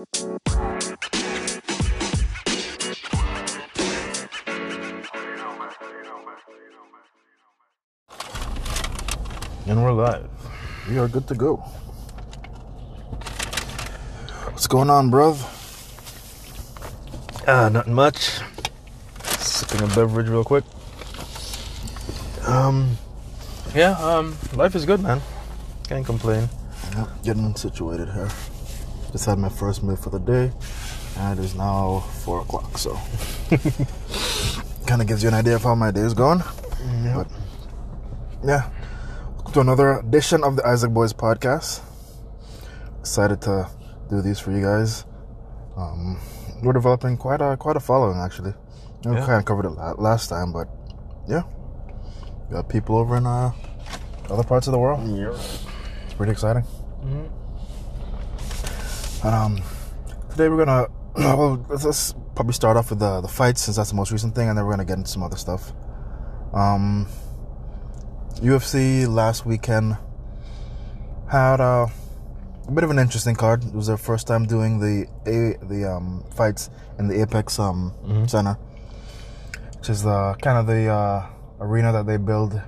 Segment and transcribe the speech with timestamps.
[0.00, 0.08] And
[9.66, 10.30] we're live.
[10.88, 11.56] We are good to go.
[14.46, 15.36] What's going on, bruv?
[17.46, 18.38] Ah, nothing much.
[19.38, 20.64] Sipping a beverage real quick.
[22.46, 22.96] Um,
[23.74, 25.20] yeah, um, life is good, man.
[25.88, 26.48] Can't complain.
[26.96, 28.30] Yep, getting situated here.
[29.12, 30.52] Just had my first meal for the day,
[31.18, 32.78] and it is now four o'clock.
[32.78, 32.92] So,
[34.86, 36.42] kind of gives you an idea of how my day is going.
[37.14, 37.26] But
[38.44, 38.70] yeah,
[39.34, 41.80] welcome to another edition of the Isaac Boys podcast.
[43.00, 43.68] Excited to
[44.08, 45.04] do these for you guys.
[45.76, 46.20] Um,
[46.62, 48.54] we're developing quite a quite a following actually.
[49.04, 49.26] We Yeah.
[49.26, 50.68] kind of covered it last time, but
[51.26, 51.42] yeah,
[52.48, 53.50] we got people over in uh,
[54.30, 55.00] other parts of the world.
[56.04, 56.62] It's pretty exciting.
[57.02, 57.28] And,
[59.22, 59.60] um,
[60.30, 63.96] today we're gonna well, let's, probably start off with the the fights since that's the
[63.96, 65.72] most recent thing, and then we're gonna get into some other stuff.
[66.54, 67.06] Um,
[68.36, 69.96] UFC last weekend
[71.30, 71.86] had uh,
[72.66, 73.64] a bit of an interesting card.
[73.64, 77.92] It was their first time doing the a the um, fights in the Apex um,
[78.26, 78.54] Center,
[79.78, 81.26] which is the kind of the uh,
[81.60, 82.58] arena that they build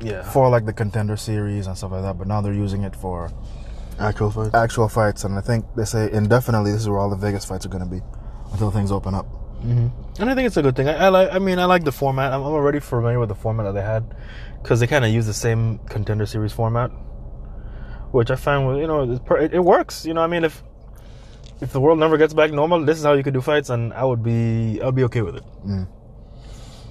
[0.00, 0.22] Yeah.
[0.22, 2.16] for like the contender series and stuff like that.
[2.18, 3.32] But now they're using it for
[3.98, 4.54] actual fight.
[4.54, 7.66] actual fights, and I think they say indefinitely this is where all the Vegas fights
[7.66, 8.00] are going to be
[8.52, 9.26] until things open up.
[10.18, 10.88] And I think it's a good thing.
[10.88, 11.32] I, I like.
[11.32, 12.32] I mean, I like the format.
[12.32, 14.14] I'm, I'm already familiar with the format that they had
[14.62, 16.90] because they kind of use the same contender series format,
[18.12, 20.04] which I find, well, you know, it, it works.
[20.04, 20.62] You know, I mean, if
[21.60, 23.92] if the world never gets back normal, this is how you could do fights, and
[23.94, 25.44] I would be, I'd be okay with it.
[25.66, 25.88] Mm.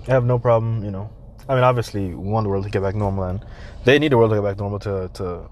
[0.07, 0.83] I have no problem.
[0.83, 1.09] You know,
[1.47, 3.45] I mean, obviously, we want the world to get back normal, and
[3.83, 5.49] they need the world to get back normal to to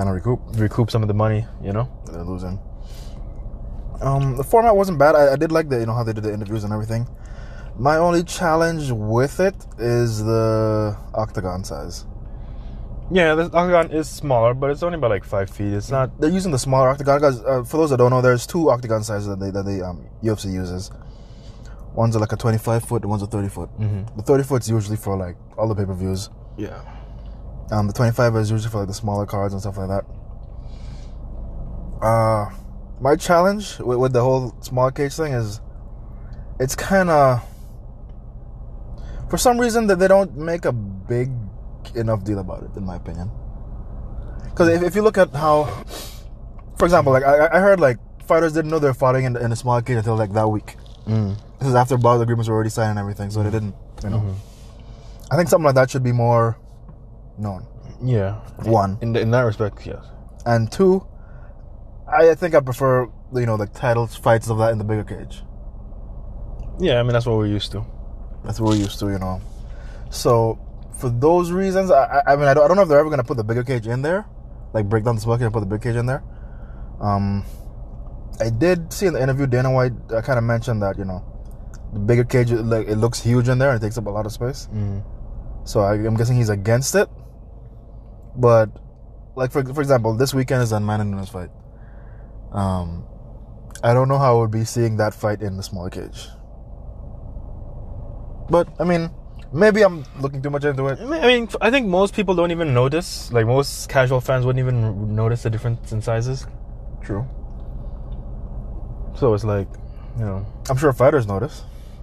[0.00, 0.40] Kind of recoup.
[0.54, 1.44] recoup some of the money.
[1.62, 1.86] You know.
[2.10, 2.58] They're losing.
[4.00, 5.14] Um, the format wasn't bad.
[5.14, 7.06] I, I did like the you know how they did the interviews and everything.
[7.78, 12.06] My only challenge with it is the octagon size.
[13.10, 15.74] Yeah, the octagon is smaller, but it's only about like five feet.
[15.74, 16.18] It's not.
[16.18, 17.38] They're using the smaller octagon guys.
[17.38, 20.06] Uh, for those that don't know, there's two octagon sizes that they that they um,
[20.22, 20.90] UFC uses.
[21.92, 23.68] One's are like a 25 foot, one's a 30 foot.
[23.78, 24.16] Mhm.
[24.16, 26.30] The 30 foot's usually for like all the pay per views.
[26.56, 26.80] Yeah.
[27.70, 30.04] Um, the 25 is usually for like the smaller cards and stuff like that.
[32.04, 32.50] Uh,
[33.00, 35.60] my challenge with, with the whole small cage thing is,
[36.58, 37.42] it's kind of,
[39.30, 41.30] for some reason that they don't make a big
[41.94, 43.30] enough deal about it, in my opinion.
[44.44, 45.64] Because if, if you look at how,
[46.76, 49.52] for example, like I, I heard like fighters didn't know they were fighting in, in
[49.52, 50.76] a small cage until like that week.
[51.06, 51.36] Mm.
[51.58, 54.34] This is after bout agreements were already signed and everything, so they didn't, you know.
[55.30, 56.58] I think something like that should be more
[57.40, 57.66] known.
[58.02, 58.34] Yeah.
[58.64, 60.04] One In in that respect, yes.
[60.46, 61.06] and two,
[62.08, 65.42] I think I prefer you know like titles fights of that in the bigger cage.
[66.78, 67.84] Yeah, I mean that's what we're used to.
[68.44, 69.40] That's what we're used to, you know.
[70.10, 70.58] So
[70.98, 73.24] for those reasons, I, I- mean I don't, I don't know if they're ever gonna
[73.24, 74.24] put the bigger cage in there,
[74.72, 76.22] like break down the small cage and put the big cage in there.
[77.00, 77.44] Um,
[78.40, 81.22] I did see in the interview Dana White uh, kind of mentioned that you know
[81.92, 84.24] the bigger cage like it looks huge in there and it takes up a lot
[84.24, 84.68] of space.
[84.72, 85.02] Mm.
[85.64, 87.08] So I, I'm guessing he's against it.
[88.36, 88.70] But
[89.36, 91.50] like for for example, this weekend is Amanda Nunes fight.
[92.52, 93.04] Um,
[93.82, 96.28] I don't know how I would be seeing that fight in the smaller cage.
[98.50, 99.10] But I mean,
[99.52, 100.98] maybe I'm looking too much into it.
[101.00, 103.32] I mean, I mean, I think most people don't even notice.
[103.32, 106.46] Like most casual fans wouldn't even notice the difference in sizes.
[107.02, 107.26] True.
[109.16, 109.68] So it's like,
[110.18, 111.62] you know, I'm sure fighters notice.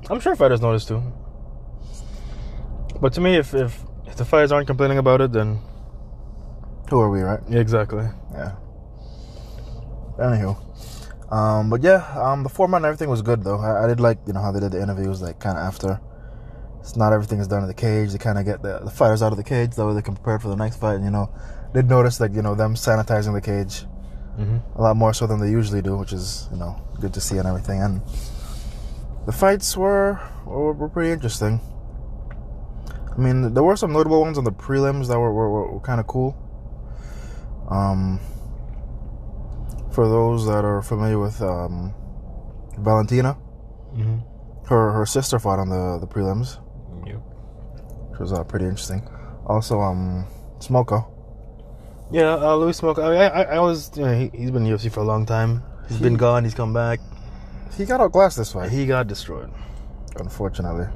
[0.10, 1.02] I'm sure fighters notice too.
[3.02, 5.60] But to me, if if, if the fighters aren't complaining about it, then
[6.90, 7.40] Who are we, right?
[7.50, 8.08] yeah, exactly.
[8.34, 8.56] Yeah.
[10.18, 10.58] Anywho,
[11.32, 13.60] um, but yeah, um, the format and everything was good though.
[13.60, 16.00] I, I did like you know how they did the interviews, like kind of after.
[16.80, 18.14] It's not everything is done in the cage.
[18.14, 20.16] They kind of get the, the fighters out of the cage, that way they can
[20.16, 20.96] prepare for the next fight.
[20.96, 21.30] And, you know,
[21.74, 23.86] did notice like you know them sanitizing the cage
[24.38, 27.22] hmm a lot more so than they usually do, which is you know good to
[27.22, 27.82] see and everything.
[27.82, 28.02] And
[29.26, 31.60] the fights were were, were pretty interesting.
[33.14, 35.80] I mean, there were some notable ones on the prelims that were were, were, were
[35.82, 36.38] kind of cool.
[37.70, 38.20] Um,
[39.92, 41.94] for those that are familiar with um,
[42.80, 43.34] Valentina,
[43.94, 44.18] hmm
[44.68, 46.58] her her sister fought on the the prelims,
[47.08, 47.22] Yep.
[48.12, 49.02] which was uh, pretty interesting.
[49.46, 50.26] Also, um,
[50.60, 51.08] Smolka.
[52.12, 53.00] Yeah, uh, Louis Smolka.
[53.06, 55.26] I, mean, I, I always, you know, he, he's been in UFC for a long
[55.26, 55.64] time.
[55.88, 56.44] He's been gone.
[56.44, 57.00] He's come back.
[57.78, 59.50] He got outclassed this fight, He got destroyed.
[60.20, 60.88] unfortunately.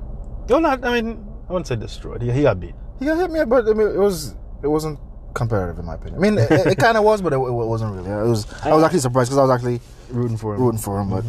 [0.50, 0.84] No, not.
[0.84, 2.22] I mean, I wouldn't say destroyed.
[2.22, 2.76] He, he got beat.
[3.00, 5.00] He got hit me, but I mean, it was it wasn't
[5.34, 6.16] competitive in my opinion.
[6.16, 8.10] I mean, it, it kind of was, but it, it wasn't really.
[8.10, 8.52] It was.
[8.64, 10.62] I was actually surprised because I was actually Rooting for him.
[10.62, 11.26] rooting for him, but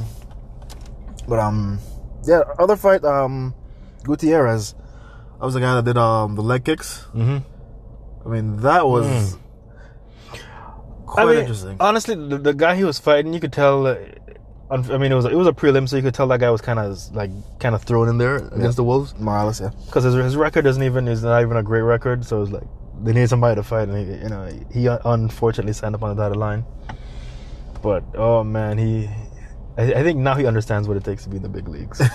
[1.28, 1.78] but um,
[2.24, 2.42] yeah.
[2.58, 3.54] Other fight, um,
[4.02, 4.74] Gutierrez.
[5.40, 7.06] I was the guy that did um the leg kicks.
[7.14, 7.38] Mm-hmm.
[8.26, 9.36] I mean, that was
[11.06, 11.76] quite I mean, interesting.
[11.80, 13.86] honestly, the, the guy he was fighting, you could tell.
[13.86, 13.96] Uh,
[14.70, 16.60] I mean, it was it was a prelim, so you could tell that guy was
[16.60, 19.70] kind of like kind of thrown in there against the Wolves Morales, yeah.
[19.86, 22.24] because his, his record isn't even is not even a great record.
[22.24, 22.66] So it's like
[23.02, 26.22] they need somebody to fight, and he, you know he unfortunately signed up on the
[26.22, 26.64] dotted line.
[27.82, 29.08] But oh man, he
[29.76, 32.00] I, I think now he understands what it takes to be in the big leagues.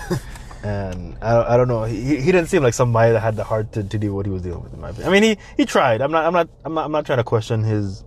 [0.64, 1.84] And I, don't- I don't know.
[1.84, 4.32] He, he didn't seem like somebody that had the heart to, to with what he
[4.32, 4.74] was dealing with.
[4.74, 5.08] In my opinion.
[5.08, 6.00] I mean, he, he tried.
[6.00, 8.04] I'm not I'm not I'm not I'm not trying to question his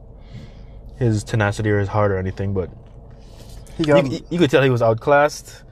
[0.98, 2.70] his tenacity or his heart or anything, but
[3.78, 4.12] He you, got.
[4.12, 5.64] you, you could tell he was outclassed.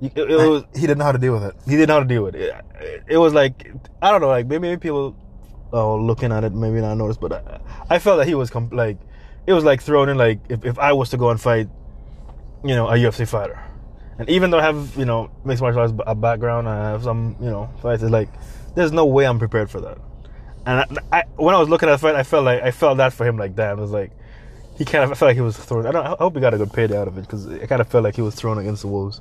[0.00, 1.56] You, it, it was he didn't know how to deal with it.
[1.64, 2.54] he didn't know how to deal with it.
[2.80, 3.72] It, it was like
[4.02, 5.16] I don't know, like maybe, maybe people
[5.72, 7.60] uh, looking at it maybe not notice, but I,
[7.90, 8.98] I felt that he was com- like
[9.46, 11.68] it was like thrown in like if, if I was to go and fight,
[12.64, 13.62] you know, a UFC fighter,
[14.18, 17.36] and even though I have you know mixed martial arts a background, I have some
[17.40, 18.02] you know fights.
[18.02, 18.28] It's like
[18.74, 19.98] there's no way I'm prepared for that.
[20.66, 20.80] And
[21.12, 23.12] I, I when I was looking at the fight, I felt like I felt that
[23.12, 23.36] for him.
[23.36, 24.12] Like damn, it was like
[24.76, 25.86] he kind of I felt like he was thrown.
[25.86, 26.06] I don't.
[26.06, 28.04] I hope he got a good payday out of it because it kind of felt
[28.04, 29.20] like he was thrown against the wolves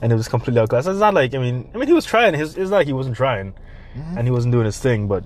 [0.00, 0.88] and it was completely outclassed.
[0.88, 2.34] It's not like I mean, I mean, he was trying.
[2.34, 3.54] His, it's not like he wasn't trying,
[4.16, 5.08] and he wasn't doing his thing.
[5.08, 5.24] But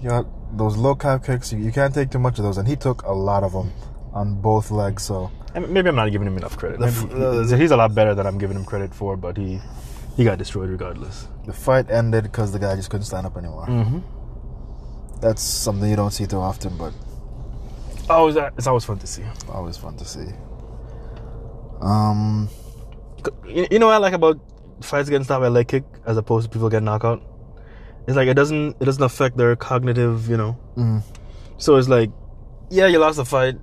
[0.00, 0.26] He got
[0.56, 1.52] those low calf kicks.
[1.52, 3.72] You, you can't take too much of those, and he took a lot of them
[4.12, 5.02] on both legs.
[5.04, 6.80] So mean, maybe I'm not giving him enough credit.
[6.80, 6.92] Maybe
[7.58, 9.16] he's, a lot better than I'm giving him credit for.
[9.16, 9.60] But he
[10.16, 11.28] he got destroyed regardless.
[11.46, 13.66] the fight ended because the guy just couldn't stand up anymore.
[13.66, 14.00] Mm-hmm.
[15.20, 16.92] That's something you don't see too often, but
[18.08, 19.24] Oh, it's always fun to see.
[19.48, 20.28] always fun to see.
[21.80, 22.48] Um,
[23.46, 24.38] You, you know what I like about
[24.80, 27.22] fights getting stopped by leg kick as opposed to people getting knocked out.
[28.06, 30.56] It's like it doesn't it doesn't affect their cognitive, you know.
[30.76, 31.02] mm,
[31.58, 32.10] So it's like,
[32.70, 33.56] yeah, you lost the fight,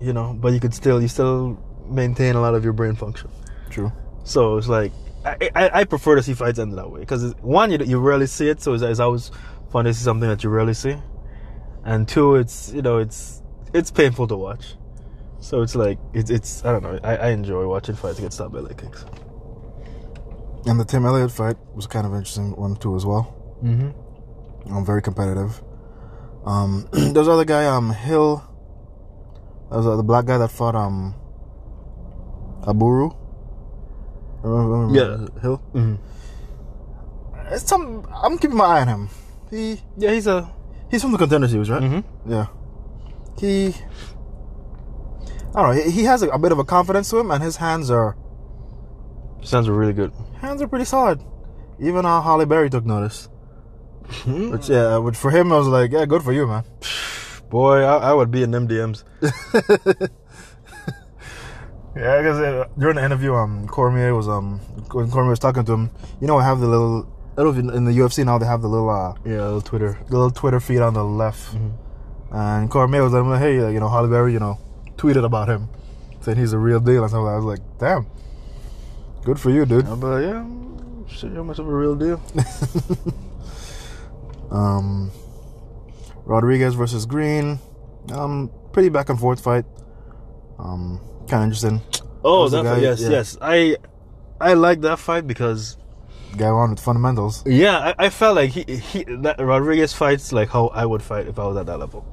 [0.00, 3.30] you know, but you could still you still maintain a lot of your brain function.
[3.70, 3.92] true.
[4.24, 4.92] So it's like
[5.24, 8.26] I, I, I prefer to see fights end that way because one you, you rarely
[8.26, 9.30] see it, so it's, it's always
[9.70, 10.96] fun to see something that you rarely see,
[11.84, 13.42] and two it's you know it's
[13.72, 14.74] it's painful to watch.
[15.38, 18.52] So it's like it's it's I don't know I, I enjoy watching fights get stopped
[18.52, 19.04] by leg kicks.
[20.66, 23.32] And the Tim Elliott fight was kind of an interesting one too, as well.
[23.62, 24.72] Mm-hmm.
[24.74, 25.62] Um, very competitive.
[26.44, 28.42] Um, there's other guy, um, Hill.
[29.70, 31.14] There's uh, the black guy that fought um,
[32.62, 33.16] Abreu.
[34.42, 34.94] Remember, remember
[35.34, 35.40] Yeah.
[35.42, 35.62] Hill.
[35.74, 37.54] Mm-hmm.
[37.54, 38.06] It's some.
[38.12, 39.08] I'm keeping my eye on him.
[39.50, 40.50] He Yeah, he's a.
[40.90, 41.82] he's from the contender series, right?
[41.82, 42.30] Mm-hmm.
[42.32, 42.46] Yeah.
[43.38, 43.74] He.
[45.54, 45.82] I don't know.
[45.82, 48.16] He, he has a, a bit of a confidence to him, and his hands are
[49.40, 50.12] His hands are really good.
[50.40, 51.22] hands are pretty solid.
[51.80, 53.28] Even uh, Halle Berry took notice.
[54.26, 56.64] Which yeah, which for him I was like, yeah, good for you, man.
[57.50, 59.04] Boy, I, I would be in them DMs.
[61.96, 64.58] Yeah, because uh, during the interview, um, Cormier was um,
[64.92, 67.50] when Cormier was talking to him, you know, I have the little, I don't know
[67.52, 69.98] if in in the UFC now they have the little, uh, Yeah, little Twitter.
[70.06, 71.56] the little Twitter feed on the left,
[72.30, 74.58] and Cormier was like, hey, uh, you know, Halle Berry, you know,
[74.98, 75.70] tweeted about him,
[76.20, 77.24] saying he's a real deal and stuff.
[77.24, 78.06] I was like, damn,
[79.24, 79.86] good for you, dude.
[79.86, 80.44] I'm like, yeah,
[81.08, 82.20] shit, you're much of a real deal.
[84.50, 85.10] Um,
[86.24, 87.58] Rodriguez versus Green,
[88.12, 89.64] um, pretty back and forth fight.
[90.58, 91.80] Um, kind of interesting.
[92.24, 93.08] Oh, that, guy- yes, yeah.
[93.10, 93.38] yes.
[93.40, 93.76] I
[94.40, 95.76] I like that fight because
[96.36, 97.42] Guy on with fundamentals.
[97.46, 101.28] yeah, I, I felt like he he that Rodriguez fights like how I would fight
[101.28, 102.04] if I was at that level.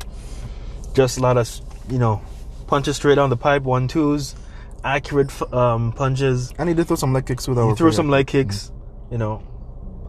[0.94, 1.50] Just a lot of
[1.90, 2.22] you know
[2.68, 4.36] punches straight down the pipe, one twos,
[4.84, 6.54] accurate um, punches.
[6.58, 7.56] And he did throw some leg kicks too.
[7.56, 8.72] That He threw some leg kicks,
[9.12, 9.44] you know,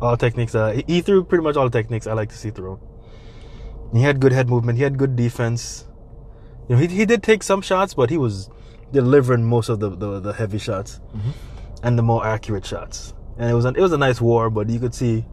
[0.04, 0.52] all techniques.
[0.52, 2.80] That he, threw pretty much all the techniques I like to see thrown.
[3.92, 4.78] He had good head movement.
[4.78, 5.86] He had good defense.
[6.68, 8.50] You know, he he did take some shots, but he was
[8.92, 11.30] delivering most of the the, the heavy shots mm-hmm.
[11.82, 13.14] and the more accurate shots.
[13.38, 15.24] And it was an, it was a nice war, but you could see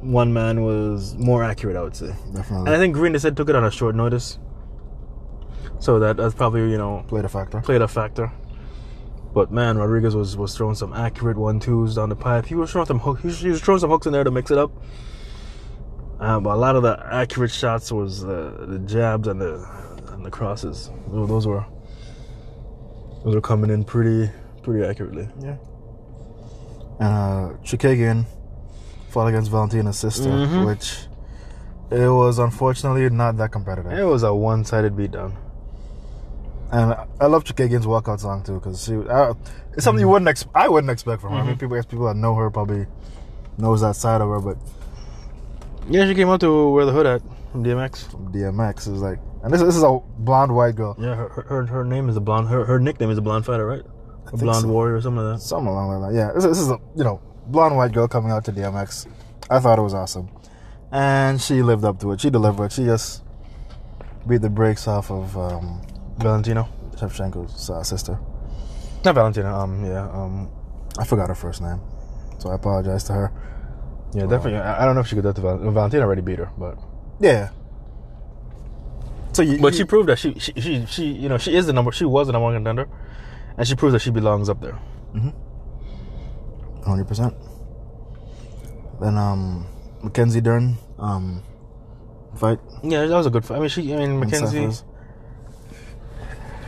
[0.00, 1.76] one man was more accurate.
[1.76, 2.14] I would say.
[2.34, 4.38] Definitely And I think Green they said took it on a short notice,
[5.78, 7.60] so that that's probably you know played a factor.
[7.60, 8.32] played a factor.
[9.36, 12.46] But man, Rodriguez was, was throwing some accurate one twos down the pipe.
[12.46, 14.30] He was throwing some hook, he was, he was throwing some hooks in there to
[14.30, 14.72] mix it up.
[16.18, 19.62] Uh, but a lot of the accurate shots was uh, the jabs and the
[20.12, 20.88] and the crosses.
[21.08, 21.66] Those were
[23.24, 24.30] those were coming in pretty
[24.62, 25.28] pretty accurately.
[25.38, 25.56] Yeah.
[26.98, 28.24] And uh, Chookagian
[29.10, 30.64] fought against Valentina's sister, Mhm.
[30.64, 31.08] which
[31.90, 33.92] it was unfortunately not that competitive.
[33.92, 35.32] It was a one sided beatdown.
[36.72, 39.34] And I- love Chookagian's walkout song too, because she uh,
[39.74, 41.38] it's something you wouldn't ex- I wouldn't expect from her.
[41.38, 42.86] I mean, people, I guess people that know her probably
[43.58, 44.56] knows that side of her, but
[45.88, 48.10] Yeah, she came out to where the hood at from DMX.
[48.10, 48.88] from DMX.
[48.88, 51.84] It was like, and this, this is a blonde white girl, Yeah, her, her her
[51.84, 52.48] name is a blonde.
[52.48, 53.82] Her her nickname is a blonde fighter, right?
[54.32, 54.68] A blonde so.
[54.68, 55.42] warrior or something like that.
[55.42, 56.14] something along that line.
[56.16, 59.06] Yeah, this, this is a you know blonde white girl coming out to DMX.
[59.48, 60.28] I thought it was awesome,
[60.90, 62.20] and she lived up to it.
[62.20, 62.72] She delivered.
[62.72, 63.22] She just
[64.26, 65.80] beat the brakes off of um,
[66.18, 68.18] Valentino, Shevchenko's uh, sister.
[69.04, 69.54] not Valentino.
[69.54, 70.48] Um, yeah, um,
[70.98, 71.80] I forgot her first name,
[72.38, 73.32] so I apologize to her.
[74.14, 74.58] yeah, definitely.
[74.58, 75.70] I, I don't know if she could do that to.
[75.70, 76.78] Valentino already beat her, but
[77.20, 77.50] Yeah.
[79.32, 81.66] So you, but you- she proved that she she she, she you know she is
[81.66, 81.92] the number.
[81.92, 82.88] She was the number one contender,
[83.58, 84.78] and she proves that she belongs up there.
[86.86, 87.34] Hundred percent.
[89.00, 89.66] Then um,
[90.02, 91.42] Mackenzie Dern um,
[92.36, 92.58] fight.
[92.82, 93.56] Yeah, that was a good fight.
[93.56, 93.92] I mean, she.
[93.92, 94.70] I mean, Mackenzie.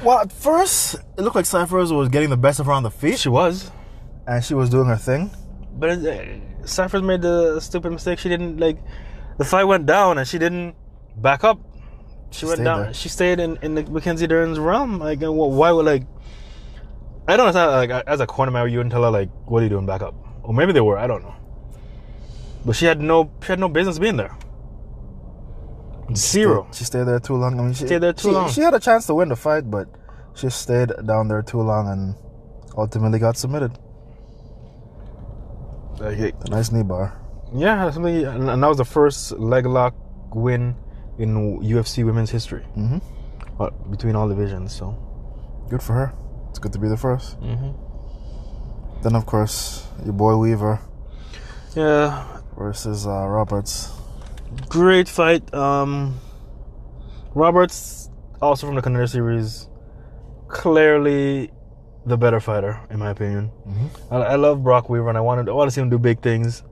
[0.04, 2.90] Well, at first it looked like Cifers was getting the best of her on the
[2.90, 3.70] feet, She was,
[4.26, 5.30] and she was doing her thing.
[5.78, 6.22] but uh,
[6.66, 8.18] Cifers made the stupid mistake.
[8.18, 8.78] She didn't like.
[9.38, 10.74] The fight went down, and she didn't
[11.16, 11.58] back up.
[12.30, 12.82] She, went down.
[12.82, 12.94] there.
[12.94, 14.98] She stayed in in the Mackenzie Dern's realm.
[14.98, 16.04] Like, uh, why would like?
[17.26, 17.70] I don't know.
[17.70, 19.86] Like, as a cornerman, you wouldn't tell her like, "What are you doing?
[19.86, 20.98] Back up." Or maybe they were.
[20.98, 21.34] I don't know.
[22.66, 23.30] But she had no.
[23.42, 24.36] She had no business being there.
[26.14, 26.68] Zero.
[26.72, 27.58] She stayed there too long.
[27.58, 28.50] I mean, she Stayed there too she, long.
[28.50, 29.88] She had a chance to win the fight, but
[30.34, 32.14] she stayed down there too long and
[32.76, 33.72] ultimately got submitted.
[36.00, 37.20] Like, A nice knee bar.
[37.52, 39.94] Yeah, something, and that was the first leg lock
[40.34, 40.76] win
[41.18, 42.98] in UFC women's history hmm
[43.58, 44.74] uh, between all divisions.
[44.74, 44.96] So,
[45.68, 46.12] Good for her.
[46.50, 47.72] It's good to be the 1st hmm
[49.02, 50.80] Then of course your boy Weaver
[51.76, 53.90] yeah, versus uh, Roberts.
[54.68, 55.52] Great fight.
[55.54, 56.18] Um,
[57.34, 59.68] Roberts, also from the contender series,
[60.48, 61.50] clearly
[62.06, 63.50] the better fighter in my opinion.
[63.66, 64.14] Mm-hmm.
[64.14, 66.22] I, I love Brok Weaver, and I wanted I want to see him do big
[66.22, 66.62] things.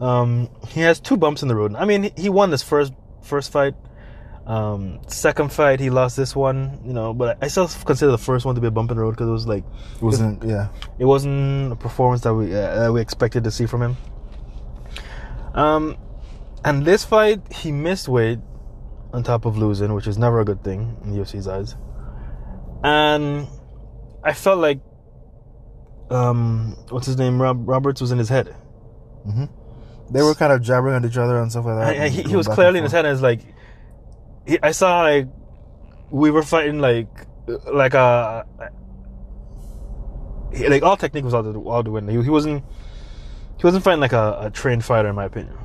[0.00, 1.74] Um, he has two bumps in the road.
[1.76, 2.92] I mean, he, he won this first
[3.22, 3.74] first fight.
[4.44, 6.80] Um, second fight, he lost this one.
[6.84, 9.02] You know, but I still consider the first one to be a bump in the
[9.02, 9.64] road because it was like
[9.96, 10.68] It wasn't yeah.
[10.98, 13.96] it wasn't a performance that we uh, that we expected to see from him.
[15.54, 15.96] Um,
[16.64, 18.38] and this fight, he missed weight
[19.12, 21.76] on top of losing, which is never a good thing in the UFC's eyes.
[22.82, 23.46] And
[24.24, 24.80] I felt like,
[26.10, 27.40] um, what's his name?
[27.40, 28.48] Rob, Roberts was in his head.
[29.24, 29.44] hmm
[30.10, 32.00] They were kind of jabbering at each other and stuff like that.
[32.00, 33.40] I, I, he, he was clearly in his head, and it's like,
[34.46, 35.28] he, I saw like
[36.10, 37.08] we were fighting like
[37.72, 38.46] like a
[40.68, 42.12] like all technique was out the out the window.
[42.12, 42.64] He, he wasn't
[43.56, 45.56] he wasn't fighting like a, a trained fighter, in my opinion.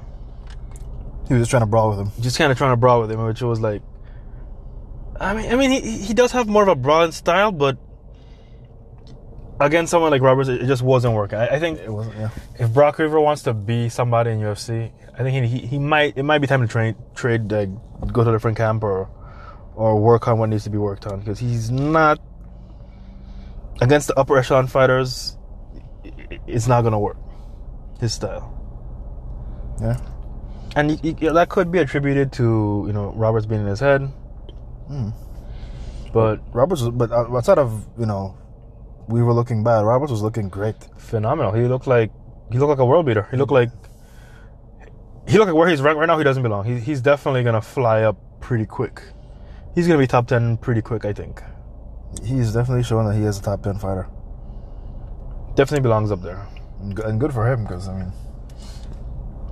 [1.28, 2.12] He was just trying to brawl with him.
[2.22, 3.82] Just kind of trying to brawl with him, which was like,
[5.20, 7.78] I mean, I mean, he he does have more of a brawling style, but
[9.60, 11.40] against someone like Roberts, it, just wasn't working.
[11.40, 12.30] I, I think It wasn't yeah.
[12.60, 16.18] if Brok Weaver wants to be somebody in UFC, I think he, he, he might
[16.18, 17.70] it might be time to train trade like
[18.14, 19.10] go to a different camp or
[19.76, 22.20] or work on what needs to be worked on because he's not
[23.82, 25.38] against the upper echelon fighters.
[26.46, 27.18] It's not gonna work.
[28.00, 28.54] His style,
[29.82, 29.98] Yeah.
[30.78, 34.02] And y- y- that could be attributed to you know Roberts being in his head,
[34.90, 35.12] Mm.
[36.14, 38.36] but Roberts was, but uh, outside of, you know,
[39.08, 40.76] we were looking bad, Roberts was looking great.
[40.98, 41.52] phenomenal.
[41.54, 42.12] He looked like
[42.52, 43.28] he looked like a world beater.
[43.32, 43.72] He looked like
[45.28, 46.18] he looked like where he's ranked right now.
[46.18, 46.64] He doesn't belong.
[46.66, 49.02] He, he's definitely gonna fly up pretty quick.
[49.76, 51.42] He's gonna be top ten pretty quick, I think.
[52.24, 54.08] He's definitely showing that he is a top 10 fighter.
[55.56, 56.48] Definitely belongs up there.
[56.82, 58.12] And good for him because, I mean,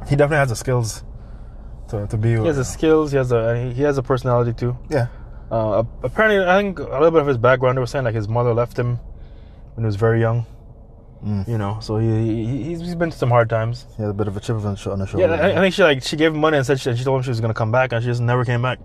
[0.07, 1.03] he definitely has the skills
[2.01, 2.29] to, to be.
[2.29, 3.11] He has the skills.
[3.11, 4.77] He has a he has a personality too.
[4.89, 5.07] Yeah.
[5.51, 7.77] Uh, apparently, I think a little bit of his background.
[7.77, 8.99] They were saying like his mother left him
[9.75, 10.45] when he was very young.
[11.23, 11.47] Mm.
[11.47, 13.85] You know, so he, he he's, he's been through some hard times.
[13.95, 15.27] He had a bit of a chip on the sho- on the shoulder.
[15.27, 17.17] Yeah, I, I think she like she gave him money and said she, she told
[17.19, 18.79] him she was gonna come back, and she just never came back.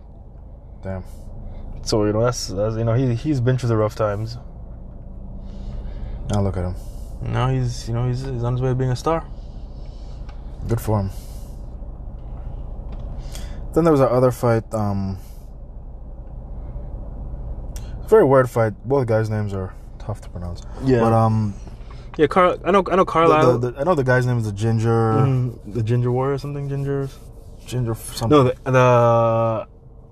[0.83, 1.05] Damn.
[1.83, 4.39] So you know that's, that's you know he he's been through the rough times.
[6.31, 6.77] Now look at him.
[7.23, 9.27] Now he's you know he's, he's on his way to being a star.
[10.69, 11.11] Good for him.
[13.75, 14.65] Then there was that other fight.
[14.75, 15.19] Um,
[18.09, 18.73] very weird fight.
[18.89, 20.63] Both guys' names are tough to pronounce.
[20.85, 21.01] Yeah.
[21.01, 21.55] But um,
[22.19, 22.59] Yeah, Carl.
[22.65, 22.83] I know.
[22.91, 23.59] I know the, Carlisle.
[23.59, 25.13] the, the, I know the guy's name is the Ginger.
[25.13, 26.69] Mm, the Ginger Warrior or something.
[26.69, 27.09] Ginger.
[27.67, 28.37] Ginger something.
[28.37, 28.57] No, the,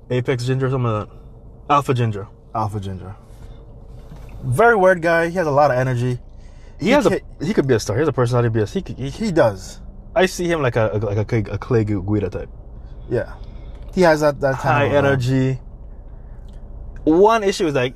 [0.08, 1.16] the Apex Ginger, or something like that.
[1.70, 2.28] Alpha Ginger.
[2.54, 3.16] Alpha Ginger.
[4.44, 5.28] Very weird guy.
[5.28, 6.20] He has a lot of energy.
[6.78, 7.20] He, He has a.
[7.42, 7.96] He could be a star.
[7.96, 8.66] He has a personality be a.
[8.66, 9.80] He, he, He does.
[10.14, 12.48] I see him like a like a, Clay- a Clay Guida type.
[13.10, 13.34] Yeah.
[13.94, 15.60] He has that that kind High of, uh, energy.
[17.04, 17.94] One issue is like,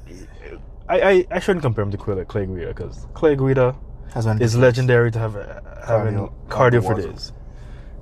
[0.89, 3.77] I, I, I shouldn't compare him to Clay, Clay Guida because Clay Guida
[4.15, 7.33] Has is legendary to have uh, having Cardio- cardio, for days.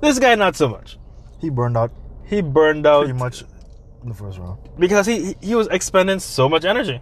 [0.01, 0.97] This guy not so much.
[1.39, 1.91] He burned out
[2.25, 3.43] he burned out pretty much
[4.03, 4.57] in the first round.
[4.79, 7.01] because he he- he was expending so much energy,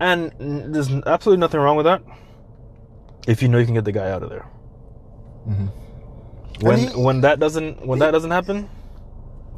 [0.00, 0.32] and
[0.74, 2.02] there's absolutely nothing wrong with that.
[3.28, 4.46] If you know you can get the guy out of there.
[5.46, 5.68] Mhm.
[6.62, 8.68] When he- when that doesn't when that doesn't happen,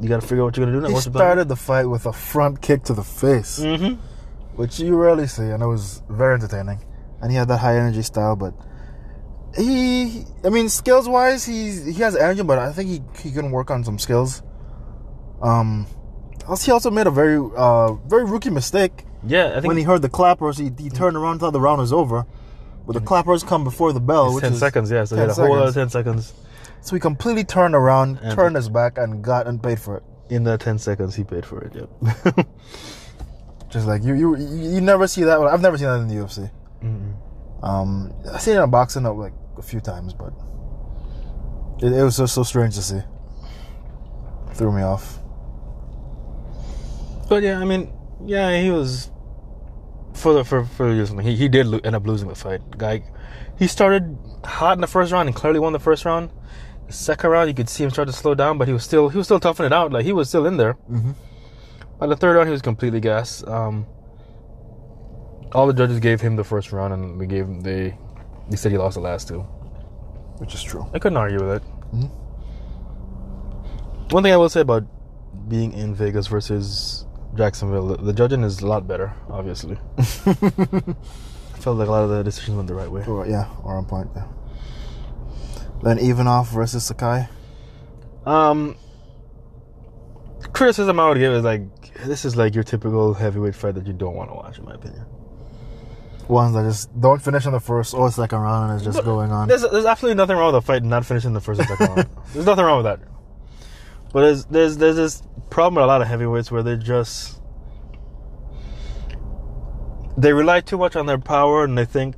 [0.01, 0.81] you got to figure out what you're gonna do.
[0.81, 0.89] Next.
[0.89, 3.97] He What's started the fight with a front kick to the face, Mhm.
[4.55, 6.79] which you rarely see, and it was very entertaining.
[7.21, 8.53] And he had that high energy style, but
[9.57, 13.51] he, I mean, skills wise, he he has energy, but I think he he can
[13.51, 14.41] work on some skills.
[15.41, 15.87] Um,
[16.63, 20.01] he also made a very uh very rookie mistake Yeah, I think when he heard
[20.01, 20.57] the clappers.
[20.57, 22.25] He, he turned around thought the round was over,
[22.85, 24.91] but the clappers come before the bell, it's which ten seconds.
[24.91, 26.33] Yeah, so he 10 had a whole other ten seconds.
[26.81, 30.03] So he completely turned around, And- turned his back, and got and paid for it.
[30.29, 31.75] In that ten seconds, he paid for it.
[31.75, 32.47] Yep.
[33.69, 35.39] Just like you, you, you never see that.
[35.39, 36.49] I've never seen that in the UFC.
[36.83, 37.13] Mhm.
[37.63, 40.33] Um, I seen it in boxing uh, like a few times, but
[41.81, 43.01] it, it was just so strange to see.
[44.53, 45.19] Threw me off.
[47.27, 47.91] But yeah, I mean,
[48.25, 49.09] yeah, he was
[50.13, 51.19] for the for for losing.
[51.19, 52.61] He he did end up losing the fight.
[52.77, 53.03] Guy,
[53.57, 56.29] he started hot in the first round and clearly won the first round.
[56.87, 59.09] The second round, you could see him start to slow down, but he was still
[59.09, 59.91] he was still toughing it out.
[59.91, 60.73] Like he was still in there.
[60.89, 61.11] Mm-hmm.
[61.99, 63.47] By the third round, he was completely gassed.
[63.47, 63.85] Um,
[65.53, 67.97] all the judges gave him the first round, and they gave him they
[68.49, 69.39] they said he lost the last two.
[70.37, 70.85] Which is true.
[70.93, 71.63] I couldn't argue with it.
[71.93, 72.11] Mhm.
[74.11, 74.83] One thing I will say about
[75.47, 79.13] being in Vegas versus Jacksonville, the, the judging is a lot better.
[79.29, 80.03] Obviously, I
[81.59, 83.03] felt like a lot of the decisions went the right way.
[83.05, 84.09] Or, yeah, or on point.
[84.15, 84.25] Yeah.
[85.85, 87.29] Then Ivanov versus Sakai.
[88.25, 88.75] Um,
[90.51, 91.61] criticism I would give is like
[92.03, 94.73] this is like your typical heavyweight fight that you don't want to watch, in my
[94.73, 95.05] opinion.
[96.27, 99.05] Ones that just don't finish in the first or second round and it's just But
[99.05, 99.47] going on.
[99.47, 102.09] There's there's absolutely nothing wrong with a fight not finishing the first or second round.
[102.33, 103.07] There's nothing wrong with that.
[104.11, 107.39] But there's there's there's this problem with a lot of heavyweights where they just
[110.17, 112.15] they rely too much on their power and they think,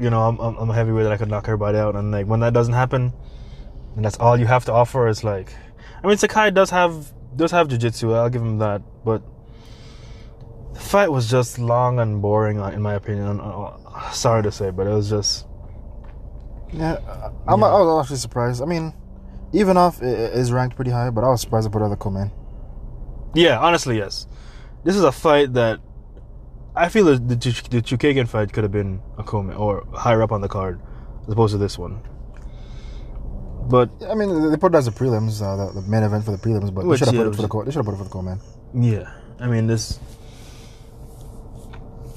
[0.00, 2.40] you know, I'm I'm, a heavyweight that I could knock everybody out, and like when
[2.40, 3.12] that doesn't happen,
[3.96, 5.52] and that's all you have to offer is like,
[6.02, 9.22] I mean, Sakai does have does have jiu-jitsu, I'll give him that, but
[10.72, 13.40] the fight was just long and boring, uh, in my opinion.
[13.40, 13.76] Uh,
[14.12, 15.46] Sorry to say, but it was just.
[16.72, 16.96] Yeah,
[17.46, 17.66] I'm, Yeah.
[17.66, 18.62] I was actually surprised.
[18.62, 18.94] I mean,
[19.52, 22.30] Ivanov is ranked pretty high, but I was surprised to put other co-main.
[23.34, 24.26] Yeah, honestly, yes.
[24.84, 25.80] This is a fight that
[26.80, 30.32] I feel that the, the Chookagian fight could have been a co or higher up
[30.32, 30.80] on the card
[31.26, 32.00] as opposed to this one.
[33.68, 36.30] But I mean, they put it as a prelims, uh, the, the main event for
[36.30, 37.84] the prelims, but they should have yeah, put it for the co- they should have
[37.84, 38.40] put it for the co-main.
[38.74, 40.00] yeah, I mean this.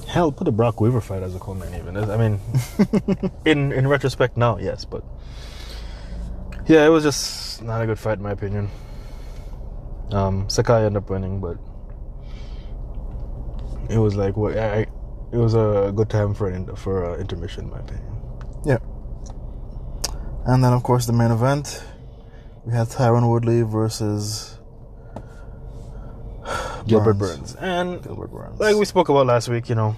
[0.07, 1.97] Hell, put the Brok Weaver fight as a co-main even.
[1.97, 2.39] I mean,
[3.45, 5.03] in in retrospect now, yes, but
[6.67, 8.69] yeah, it was just not a good fight in my opinion.
[10.11, 11.57] Um, Sakai ended up winning, but
[13.89, 14.87] it was like what I, I-
[15.31, 18.15] it was a good time for an in- for uh, intermission in my opinion.
[18.65, 18.77] Yeah.
[20.45, 21.83] And then, of course, the main event.
[22.65, 24.57] We had Tyron Woodley versus
[26.87, 27.53] Gilbert Burns.
[27.53, 27.55] Burns.
[27.55, 28.59] And Gilbert Burns.
[28.59, 29.95] like we spoke about last week, you know,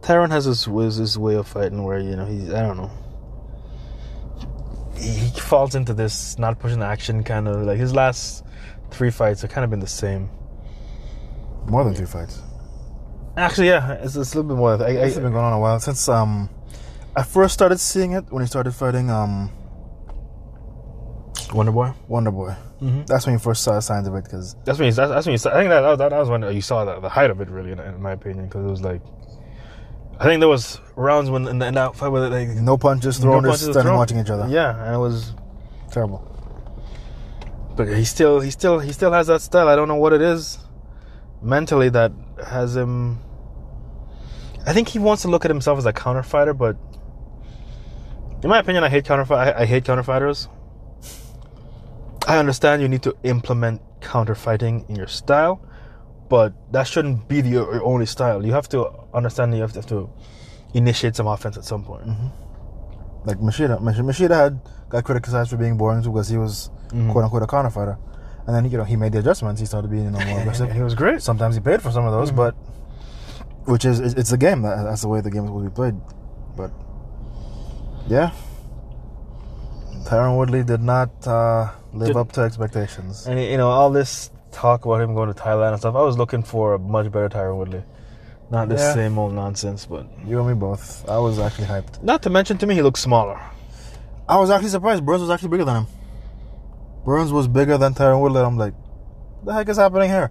[0.00, 2.90] Tyron has his was this way of fighting where you know he's I don't know.
[4.96, 8.44] He, he falls into this not pushing the action kind of like his last
[8.90, 10.30] three fights have kind of been the same.
[11.66, 12.40] More than three fights.
[13.40, 14.82] Actually, yeah, it's, it's a little bit more.
[14.82, 16.50] I, I, It's been going on a while since um,
[17.16, 19.50] I first started seeing it when he started fighting um
[21.52, 21.92] Wonder Boy.
[22.08, 22.54] Wonder Boy.
[22.80, 23.04] Mm-hmm.
[23.06, 24.92] That's when you first saw signs of it because That's when you.
[24.92, 25.38] That's, that's when you.
[25.38, 27.48] Saw, I think that, that, that was when you saw the, the height of it,
[27.48, 29.02] really, in, in my opinion, because it was like.
[30.18, 33.18] I think there was rounds when in, the, in that fight where like no punches
[33.20, 33.98] no thrown, punches just were standing thrown.
[33.98, 34.46] watching each other.
[34.48, 35.32] Yeah, and it was
[35.90, 36.26] Terrible.
[37.76, 39.68] But he still, he still, he still has that style.
[39.68, 40.58] I don't know what it is
[41.42, 42.12] mentally that
[42.46, 43.18] has him.
[44.70, 46.76] I think he wants to look at himself as a counter fighter, but
[48.42, 49.26] in my opinion, I hate counter.
[49.34, 50.48] I, I hate counter fighters.
[52.28, 55.60] I understand you need to implement counter fighting in your style,
[56.28, 58.46] but that shouldn't be the, your only style.
[58.46, 60.08] You have to understand you have to, have to
[60.72, 62.06] initiate some offense at some point.
[63.24, 67.10] Like Machida, Mach- Machida had got criticized for being boring because he was Mhm.
[67.10, 67.98] quote unquote a counter fighter,
[68.46, 69.60] and then you know he made the adjustments.
[69.60, 70.70] He started being you know more aggressive.
[70.70, 71.22] he was great.
[71.22, 72.36] Sometimes he paid for some of those, Mhm.
[72.36, 72.54] but
[73.66, 74.62] which is it's a game.
[74.62, 75.94] That's the way the game is supposed to be played.
[76.56, 76.70] But
[78.08, 78.32] yeah,
[80.04, 83.26] Tyron Woodley did not uh, live Did- up to expectations.
[83.26, 85.94] And you know all this talk about him going to Thailand and stuff.
[85.94, 87.82] I was looking for a much better Tyron Woodley,
[88.50, 88.94] not this Yeah.
[88.94, 89.86] same old nonsense.
[89.86, 91.08] But You and me both.
[91.08, 92.02] I was actually hyped.
[92.02, 93.40] not to mention, to me, he looks smaller.
[94.28, 95.04] I was actually surprised.
[95.04, 95.86] Burns was actually bigger than him.
[97.04, 98.40] Burns was bigger than Tyron Woodley.
[98.42, 98.74] I'm like,
[99.44, 100.30] The heck is happening here?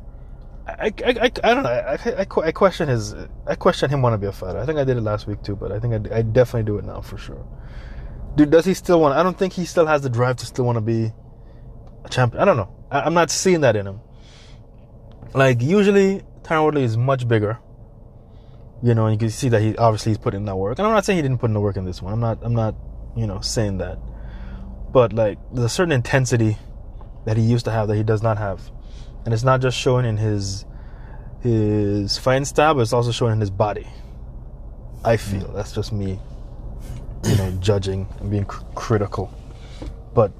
[0.80, 1.70] I, I, I, don't know.
[1.70, 3.14] I, I, I question his.
[3.46, 4.60] I question him want to be a fighter.
[4.60, 6.78] I think I did it last week too, but I think I, I definitely do
[6.78, 7.46] it now for sure.
[8.36, 9.16] Dude, does he still want?
[9.18, 11.12] I don't think he still has the drive to still want to be
[12.06, 12.42] a champion.
[12.42, 12.74] I don't know.
[12.90, 14.00] I, I'm not seeing that in him.
[15.34, 17.60] Like usually, Tyron Woodley is much bigger.
[18.82, 20.80] You know, and you can see that he obviously he's putting in that work.
[20.80, 22.14] And I'm not saying he didn't put in the work in this one.
[22.14, 22.40] I'm not.
[22.42, 22.76] I'm not.
[23.18, 24.00] You know, saying that.
[24.94, 26.58] But like, there's a certain intensity
[27.26, 28.72] that he used to have that he does not have,
[29.30, 30.66] and it's not just showing in his
[31.42, 33.86] his fighting style, but it's also showing in his body.
[35.06, 36.20] I feel that's just me,
[37.24, 39.32] you know, judging and being cr- critical.
[40.16, 40.32] But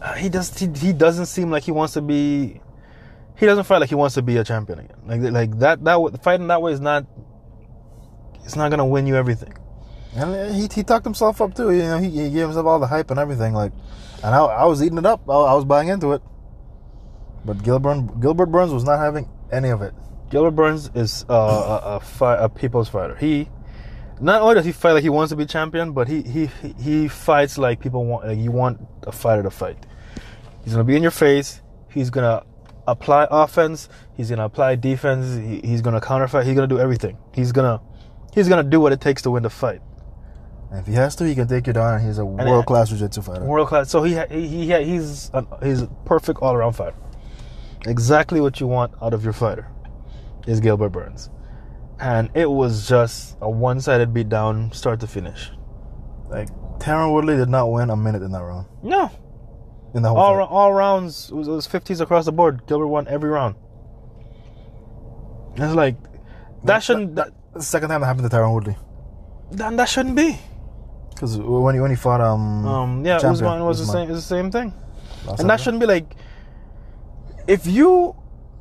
[0.00, 0.58] uh, he does.
[0.58, 2.58] He, he doesn't seem like he wants to be.
[3.36, 4.96] He doesn't fight like he wants to be a champion again.
[5.04, 7.04] Like like that that fighting that way is not.
[8.44, 9.52] It's not gonna win you everything.
[10.14, 11.70] And he, he talked himself up too.
[11.70, 13.52] You know, he, he gave himself all the hype and everything.
[13.52, 13.72] Like,
[14.24, 15.28] and I, I was eating it up.
[15.28, 16.22] I, I was buying into it.
[17.46, 19.94] But Gilbert Gilbert Burns was not having any of it.
[20.30, 23.14] Gilbert Burns is uh, a, a, fi- a people's fighter.
[23.14, 23.48] He
[24.20, 26.46] not only does he fight like he wants to be champion, but he he
[26.80, 28.26] he fights like people want.
[28.26, 29.78] Like you want a fighter to fight.
[30.64, 31.62] He's gonna be in your face.
[31.90, 32.42] He's gonna
[32.88, 33.88] apply offense.
[34.16, 35.36] He's gonna apply defense.
[35.36, 36.46] He, he's gonna counter fight.
[36.46, 37.16] He's gonna do everything.
[37.32, 37.80] He's gonna
[38.34, 39.80] he's gonna do what it takes to win the fight.
[40.70, 42.00] And if he has to, he can take you down.
[42.04, 43.44] He's a world class jiu-jitsu fighter.
[43.44, 43.88] World class.
[43.88, 46.96] So he he, he he's a, he's a perfect all around fighter.
[47.86, 49.68] Exactly what you want out of your fighter
[50.46, 51.30] is Gilbert Burns,
[52.00, 55.50] and it was just a one-sided beatdown, start to finish.
[56.28, 58.66] Like Tyron Woodley did not win a minute in that round.
[58.82, 59.10] No,
[59.94, 62.66] In the whole all all rounds it was, it was 50s across the board.
[62.66, 63.54] Gilbert won every round.
[65.56, 65.96] It's like
[66.64, 68.76] that shouldn't that, That's the second time that happened to Tyron Woodley.
[69.52, 70.38] that, that shouldn't be.
[71.10, 74.10] Because when he when he fought um Um, yeah, champion, Usman was the same.
[74.10, 74.74] It's the same thing.
[75.24, 76.14] Last and that shouldn't be like
[77.46, 78.14] if you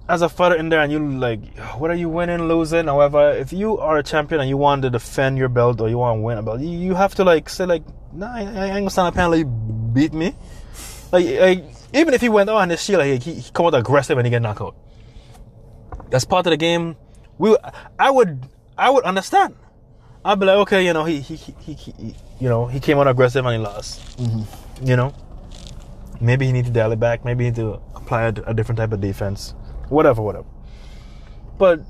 [0.08, 3.52] as a fighter in there and you like what are you winning losing however if
[3.52, 6.22] you are a champion and you want to defend your belt or you want to
[6.22, 9.18] win a belt you, have to like say like nah I, I ain't gonna stand
[9.18, 10.36] up you beat me.
[11.12, 14.18] Like, like even if he went on his shield like, he, he come out aggressive
[14.18, 14.76] and he get knocked out.
[16.10, 16.98] That's part of the game.
[17.38, 17.56] We
[17.98, 18.46] I would
[18.78, 19.56] I would understand.
[20.24, 23.00] I'd be like okay you know he he, he, he, he you know he came
[23.00, 24.18] out aggressive and he lost.
[24.18, 24.86] Mm-hmm.
[24.86, 25.16] You know
[26.26, 27.24] maybe he need to dial it back.
[27.24, 29.54] Maybe he need to apply a, a different type of defense.
[29.90, 30.46] Whatever, whatever.
[31.58, 31.82] But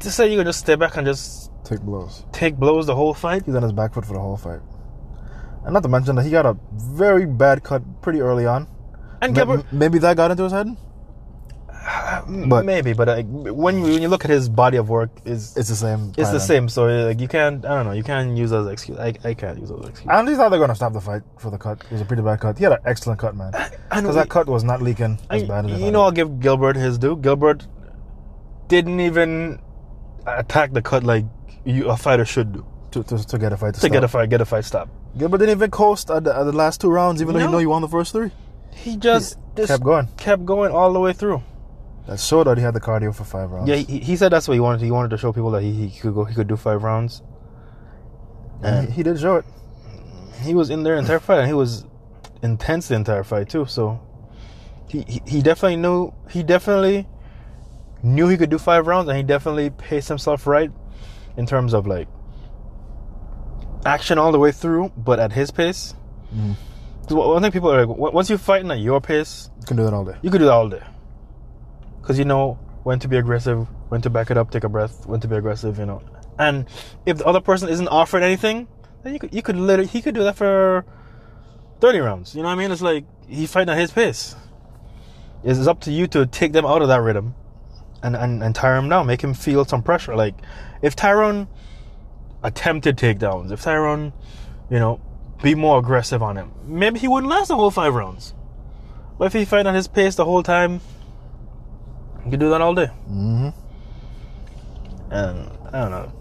[0.00, 2.24] to say you can just stay back and just take blows.
[2.32, 4.60] take blows the whole fight, He's on his back foot for the whole fight.
[5.64, 8.68] And not to mention that he got a very bad cut pretty early on.
[9.20, 10.68] and Ma- Gilbert, maybe that got into his head.
[12.48, 15.56] But- maybe, but uh, when you when you look at his body of work, is
[15.56, 16.12] It's the same.
[16.16, 16.68] it's the same.
[16.68, 18.98] So like you can't, I don't know, you can't use those excuse.
[18.98, 20.08] I, I can't use those excuses.
[20.08, 21.82] I honestly thought they were gonna stop the fight for the cut.
[21.84, 22.58] It was a pretty bad cut.
[22.58, 23.52] He had an excellent cut, man.
[23.90, 26.76] Because that cut was not leaking as I- bad as you know, I'll give Gilbert
[26.76, 27.16] his due.
[27.16, 27.66] Gilbert
[28.68, 29.60] didn't even
[30.26, 31.24] attack the cut like
[31.64, 33.92] you, a fighter should do to, to, to get a fight to, to stop.
[33.92, 34.88] get a fight, get a fight stop.
[35.16, 37.46] Gilbert didn't even coast at the, at the last two rounds, even though No.
[37.46, 38.30] he know he won the first three.
[38.72, 40.08] He just, just kept going.
[40.16, 41.42] kept going all the way through.
[42.06, 43.68] That showed that he had the cardio for five rounds.
[43.68, 44.80] Yeah, he, he said that's what he wanted.
[44.80, 47.22] He wanted to show people that he, he could go, he could do five rounds.
[48.62, 49.44] and he, he did show it.
[50.42, 51.84] He was in there the entire fight, and he was
[52.42, 53.64] intense the entire fight too.
[53.66, 54.00] So
[54.88, 57.08] he, he he definitely knew he definitely
[58.02, 60.70] knew he could do five rounds, and he definitely paced himself right
[61.36, 62.06] in terms of like
[63.84, 65.94] action all the way through, but at his pace.
[66.34, 66.54] Mm.
[67.10, 69.94] One thing people are like, once you fighting at your pace, You can do that
[69.94, 70.16] all day.
[70.22, 70.82] you could do that all day.
[72.06, 75.06] Because you know when to be aggressive, when to back it up, take a breath,
[75.06, 76.00] when to be aggressive, you know.
[76.38, 76.68] And
[77.04, 78.68] if the other person isn't offering anything,
[79.02, 80.86] then you could you could literally he could do that for
[81.80, 82.36] thirty rounds.
[82.36, 82.70] You know what I mean?
[82.70, 84.36] It's like he's fighting at his pace.
[85.42, 87.34] It's up to you to take them out of that rhythm
[88.04, 90.14] and, and, and tire him down, make him feel some pressure.
[90.14, 90.36] Like
[90.82, 91.48] if Tyron
[92.44, 94.12] attempted takedowns, if Tyron,
[94.70, 95.00] you know,
[95.42, 98.32] be more aggressive on him, maybe he wouldn't last the whole five rounds.
[99.18, 100.80] But if he fight at his pace the whole time,
[102.26, 102.88] he can do that all day.
[103.08, 103.48] Mm-hmm.
[105.12, 106.12] And I don't know.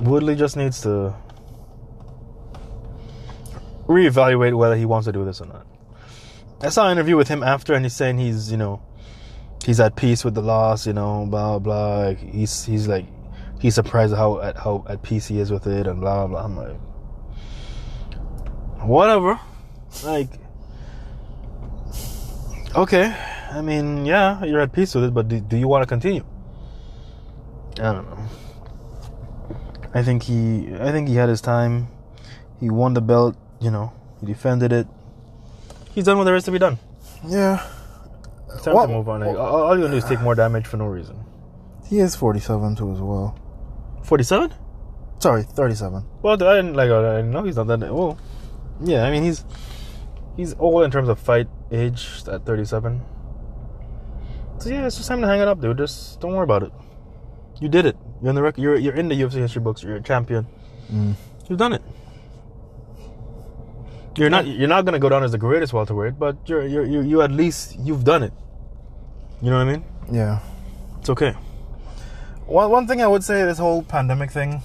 [0.00, 1.14] Woodley just needs to
[3.86, 5.66] reevaluate whether he wants to do this or not.
[6.62, 8.80] I saw an interview with him after, and he's saying he's, you know,
[9.62, 12.06] he's at peace with the loss, you know, blah blah.
[12.06, 13.04] Like, he's he's like
[13.60, 16.42] he's surprised at how at how at peace he is with it, and blah blah.
[16.42, 16.78] I'm like,
[18.80, 19.38] whatever.
[20.02, 20.30] Like,
[22.74, 23.14] okay.
[23.56, 26.22] I mean, yeah, you're at peace with it, but do, do you want to continue?
[27.80, 28.28] I don't know.
[29.94, 31.88] I think he, I think he had his time.
[32.60, 33.94] He won the belt, you know.
[34.20, 34.86] He defended it.
[35.94, 36.78] He's done what there is to be done.
[37.26, 37.66] Yeah.
[38.52, 39.20] It's time well, to move on.
[39.20, 41.18] Well, all you're gonna do is take more damage for no reason.
[41.88, 43.38] He is 47 too, as well.
[44.04, 44.52] 47?
[45.18, 46.04] Sorry, 37.
[46.20, 46.90] Well, I didn't like.
[46.90, 48.20] I know he's not that old.
[48.84, 49.46] Yeah, I mean he's
[50.36, 53.00] he's old in terms of fight age at 37
[54.68, 55.78] yeah, it's just time to hang it up, dude.
[55.78, 56.72] Just don't worry about it.
[57.60, 57.96] You did it.
[58.20, 59.82] You're in the rec- you're you're in the UFC history books.
[59.82, 60.46] You're a champion.
[60.92, 61.14] Mm.
[61.48, 61.82] You've done it.
[64.16, 67.02] You're not you're not gonna go down as the greatest welterweight, but you're you're you,
[67.02, 68.32] you at least you've done it.
[69.42, 69.84] You know what I mean?
[70.10, 70.40] Yeah.
[70.98, 71.32] It's okay.
[71.32, 74.62] One well, one thing I would say this whole pandemic thing,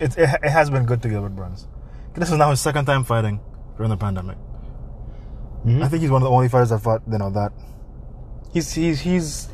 [0.00, 1.66] it it, it has been good to Gilbert Burns.
[2.14, 3.40] This is now his second time fighting
[3.76, 4.36] during the pandemic.
[5.64, 5.82] Mm-hmm.
[5.82, 7.52] I think he's one of the only fighters that fought you know that
[8.52, 9.48] He's he's he's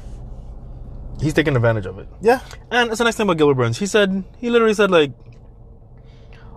[1.20, 2.08] he's taking advantage of it.
[2.20, 2.40] Yeah.
[2.70, 3.78] And it's the next thing about Gilbert Burns.
[3.78, 5.12] He said he literally said like,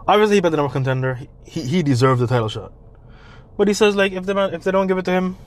[0.08, 1.20] obviously he bet the number contender.
[1.46, 2.74] He he deserves the title shot,
[3.58, 5.38] but he says like if the man if they don't give it to him,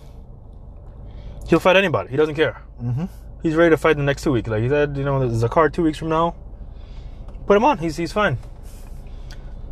[1.49, 2.11] he'll fight anybody.
[2.11, 2.63] He doesn't care.
[2.83, 3.05] Mm-hmm.
[3.43, 4.49] He's ready to fight the next two weeks.
[4.49, 6.35] Like he said, you know, there's a card two weeks from now.
[7.47, 7.79] Put him on.
[7.79, 8.39] He's he's fine.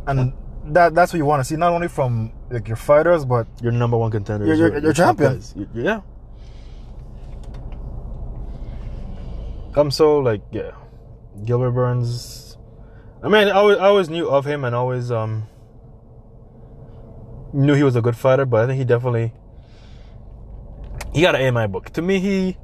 [0.07, 0.31] And
[0.67, 3.73] that that's what you want to see, not only from like your fighters, but You're
[3.73, 4.45] number one contender.
[4.45, 5.33] You're top champion.
[5.33, 5.55] guys.
[5.73, 6.01] Yeah.
[9.77, 10.71] I'm so like yeah,
[11.45, 12.57] Gilbert Burns.
[13.21, 15.47] I mean, I always, I always knew of him and always um
[17.53, 19.33] knew he was a good fighter, but I think he definitely
[21.13, 21.91] he got an A in my book.
[21.91, 22.57] To me, he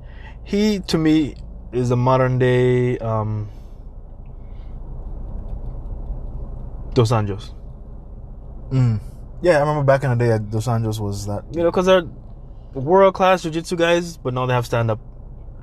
[0.44, 1.36] he to me
[1.72, 3.50] is a modern day um
[6.96, 7.54] Dos Anjos.
[8.72, 9.00] mm.
[9.42, 11.44] yeah, I remember back in the day, Dos Anjos was that.
[11.52, 12.04] You know, because they're
[12.74, 15.00] world class jiu-jitsu guys, but now they have stand up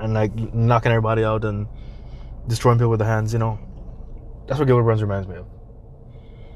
[0.01, 1.67] and like knocking everybody out and
[2.49, 3.33] destroying people with the hands.
[3.33, 3.59] You know,
[4.47, 5.47] that's what Gilbert Burns reminds me of.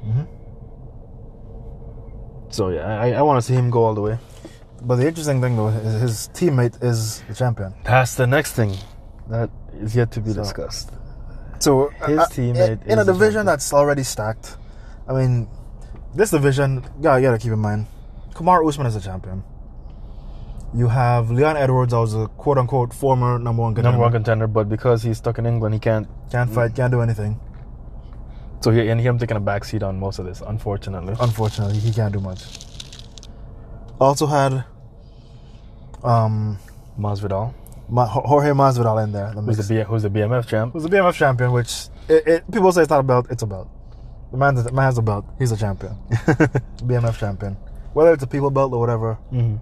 [0.05, 0.27] Mhm.
[2.49, 4.17] So yeah, I, I want to see him go all the way.
[4.81, 7.73] But the interesting thing though is his teammate is the champion.
[7.83, 8.75] That's the next thing
[9.29, 10.91] that is yet to be So- discussed.
[11.59, 14.57] So His uh, teammate in, in a division that's already stacked.
[15.07, 15.47] I mean,
[16.13, 17.87] this division, yeah, you gotta keep in mind,
[18.33, 19.41] Kamaru Usman is the champion.
[20.75, 23.91] You have Leon Edwards, I was a quote unquote former number one contender.
[23.91, 26.07] Number one contender, but because he's stuck in England, he can't.
[26.31, 27.39] Can't fight, can't do anything.
[28.59, 31.15] So he and him taking a backseat on most of this, unfortunately.
[31.19, 32.41] Unfortunately, he can't do much.
[34.01, 34.65] Also had
[36.03, 36.57] um
[36.99, 37.53] Masvidal,
[37.87, 39.31] Ma- Jorge Masvidal in there.
[39.33, 40.73] The who's the B, who's the BMF champ.
[40.73, 43.47] who's the BMF champion, which it, it, people say it's not a belt, it's a
[43.47, 43.69] belt.
[44.31, 45.25] The man, the man has a belt.
[45.39, 47.53] He's a champion, BMF champion.
[47.93, 49.55] Whether it's a people belt or whatever, hmm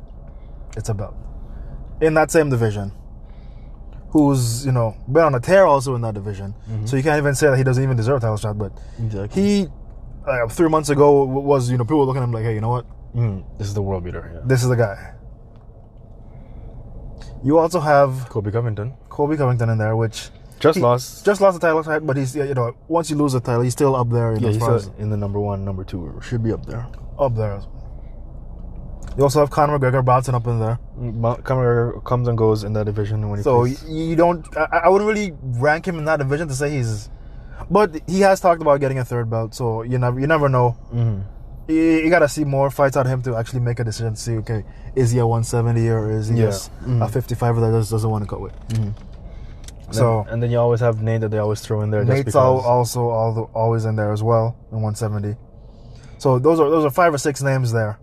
[0.77, 1.15] it's about.
[2.01, 2.91] In that same division,
[4.09, 6.87] who's you know been on a tear also in that division, Mhm.
[6.89, 8.57] so you can't even say that he doesn't even deserve a title shot.
[8.57, 9.41] But Exactly.
[9.41, 9.67] he,
[10.27, 12.61] uh, three months ago, was you know people were looking at him like, hey, you
[12.61, 14.31] know what, Mm, this is the world beater.
[14.33, 14.41] Yeah.
[14.45, 15.13] this is the guy.
[17.43, 21.25] You also have Colby Covington Colby Covington in there, which just He- lost.
[21.25, 23.73] just lost the title fight, but he's you know once you lose the title, he's
[23.73, 24.33] still up there.
[24.33, 26.11] Yeah, he's far still as- in the number one, number two.
[26.21, 26.87] Should be up there.
[27.19, 27.59] up there.
[29.17, 30.79] You also have Conor McGregor bouncing up in there.
[30.97, 33.83] Mount- Conor comes and goes in that division when he So plays.
[33.87, 34.45] you don't.
[34.57, 37.09] I, I wouldn't really rank him in that division to say he's.
[37.69, 40.75] But he has talked about getting a third belt, so you never you never know.
[40.93, 41.23] Mhm.
[41.67, 44.15] You, you got to see more fights out of him to actually make a decision.
[44.15, 46.47] To see okay, is he a 170 or is he Yeah.
[46.47, 47.05] Mhm.
[47.05, 48.53] a 55 that just doesn't want to cut with?
[48.69, 48.93] Mhm.
[49.85, 52.03] And So then, and then you always have Nate that they always throw in there.
[52.03, 53.09] Nate's also
[53.53, 55.37] always in there as well in 170.
[56.17, 57.99] So those are those are five or six names there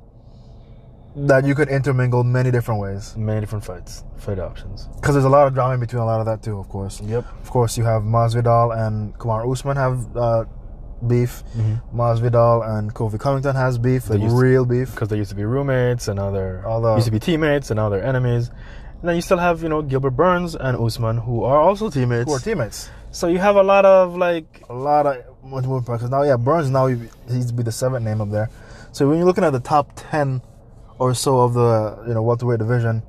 [1.16, 3.16] that you could intermingle many different ways.
[3.16, 4.88] many different fights, fight options.
[4.96, 7.00] Because there's a lot of drama in between a lot of that too, of course.
[7.00, 7.24] Yep.
[7.42, 10.44] Of course, you have Masvidal and Kamaru Usman have uh,
[11.06, 11.42] beef.
[11.56, 11.98] Mm-hmm.
[12.00, 14.92] Masvidal and Colby Covington has beef, They like to- real beef.
[14.92, 16.62] Because they used to be roommates, and now they're
[16.94, 18.50] used to be teammates, and now they're enemies.
[19.00, 22.28] And then you still have you know Gilbert Burns and Usman who are also teammates.
[22.28, 22.90] Who are teammates?
[23.12, 26.36] So you have a lot of like A lot of much more because now, yeah,
[26.36, 28.48] Burns now he- he's be the seventh name up there.
[28.92, 30.42] So when you're looking at the top ten
[31.00, 33.02] or so of the you know welterweight division,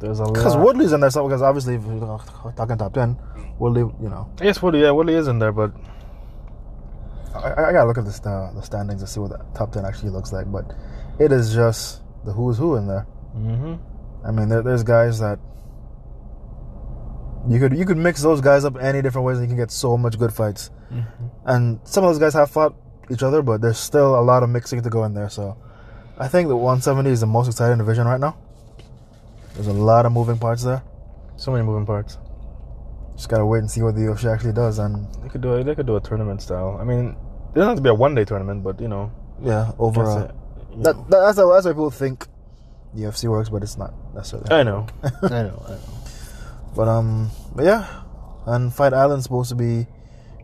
[0.00, 0.56] there's a lot because.
[0.56, 2.20] Woodley's in there, so because obviously if you're
[2.56, 3.18] talking top ten,
[3.58, 4.80] Woodley, you know, Yes, Woodley.
[4.82, 5.72] Yeah, Woodley is in there, but
[7.34, 9.84] I, I gotta look at the, sta- the standings to see what the top ten
[9.84, 10.50] actually looks like.
[10.50, 10.72] But
[11.18, 13.06] it is just the who's who in there.
[13.32, 13.74] hmm
[14.24, 15.38] I mean, there, there's guys that
[17.48, 19.70] you could you could mix those guys up any different ways, and you can get
[19.72, 20.70] so much good fights.
[21.46, 22.74] And some of those guys have fought
[23.10, 25.30] each other, but there's still a lot of mixing to go in there.
[25.30, 25.56] So,
[26.18, 28.36] I think the 170 is the most exciting division right now.
[29.54, 30.82] There's a lot of moving parts there.
[31.36, 32.18] so many moving parts.
[33.16, 34.78] Just gotta wait and see what the UFC actually does.
[34.78, 35.64] And They could do it.
[35.64, 36.78] They could do a tournament style.
[36.80, 37.16] I mean,
[37.50, 40.30] it doesn't have to be a one day tournament, but you know, yeah, over that's
[40.30, 40.36] it.
[40.76, 41.06] You that, know.
[41.08, 42.26] that's how, that's what people think
[42.94, 44.50] the UFC works, but it's not necessarily.
[44.50, 44.86] I know,
[45.22, 45.98] I know, I know.
[46.74, 48.02] But um, but yeah,
[48.46, 49.86] and Fight Island's supposed to be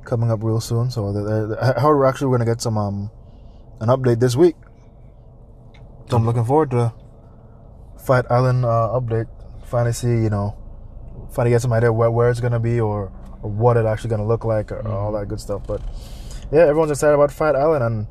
[0.04, 0.90] coming up real soon.
[0.90, 3.11] So they're, they're, how we're actually going to get some um
[3.81, 4.57] an update this week.
[6.08, 6.92] So I'm looking forward to
[8.06, 9.28] Fight Island uh, update.
[9.66, 10.56] Finally see you know,
[11.32, 14.26] finally get some idea where, where it's gonna be or, or what it actually gonna
[14.26, 15.66] look like or all that good stuff.
[15.66, 15.82] But
[16.50, 18.06] yeah, everyone's excited about Fight Island, and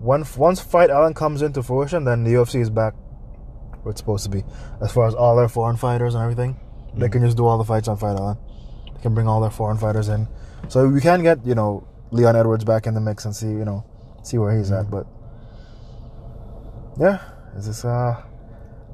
[0.00, 2.94] when once Fight Island comes into fruition, then the UFC is back
[3.82, 4.44] where it's supposed to be.
[4.80, 6.60] As far as all their foreign fighters and everything,
[6.94, 7.12] they mm.
[7.12, 8.38] can just do all the fights on Fight Island.
[8.94, 10.28] They can bring all their foreign fighters in,
[10.68, 13.64] so we can get you know Leon Edwards back in the mix and see you
[13.64, 13.84] know
[14.22, 14.86] see where he's at.
[14.86, 14.90] Mm.
[14.90, 15.06] But
[17.00, 17.18] yeah,
[17.56, 18.22] this uh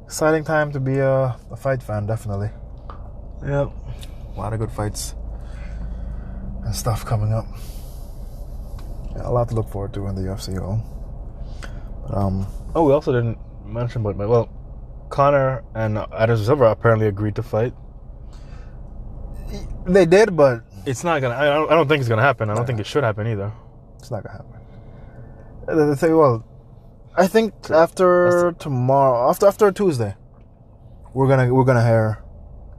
[0.05, 2.51] exciting time to be a, a fight fan, definitely.
[3.43, 3.71] Yep.
[4.35, 5.15] A lot of good fights
[6.65, 7.47] and stuff coming up.
[9.15, 10.55] Yeah, a lot to look forward to in the UFC.
[10.55, 10.81] Though.
[12.09, 14.49] But, um, Oh, we also didn't mention, but but, well,
[15.09, 17.73] Conor and Anderson Silva apparently agreed to fight.
[19.87, 21.35] they did, but It's not gonna.
[21.35, 22.51] I don't, I don't think it's gonna happen.
[22.51, 23.53] I don't think it should happen either.
[23.99, 24.61] it's not gonna happen.
[25.67, 26.45] The, the thing, well,
[27.17, 30.15] I think after tomorrow, after after Tuesday,
[31.15, 32.23] we're gonna we're gonna hear,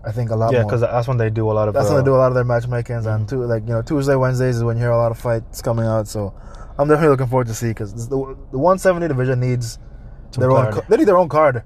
[0.05, 1.73] I think a lot Yeah, because that's when they do a lot of.
[1.73, 3.81] That's uh, when they do a lot of their matchmakings, and two, like you know
[3.81, 6.07] Tuesday, Wednesdays is when you hear a lot of fights coming out.
[6.07, 6.33] So
[6.77, 8.15] I'm definitely looking forward to see because the,
[8.51, 9.79] the 170 division needs
[10.31, 10.71] Some their own.
[10.71, 10.87] clarity.
[10.89, 11.55] They need their own card.
[11.55, 11.63] Can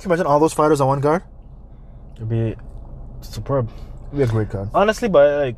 [0.00, 1.22] you imagine all those fighters on one card?
[2.16, 2.56] It'd be
[3.20, 3.70] superb.
[4.06, 4.70] It'd be a great card.
[4.74, 5.56] Honestly, but like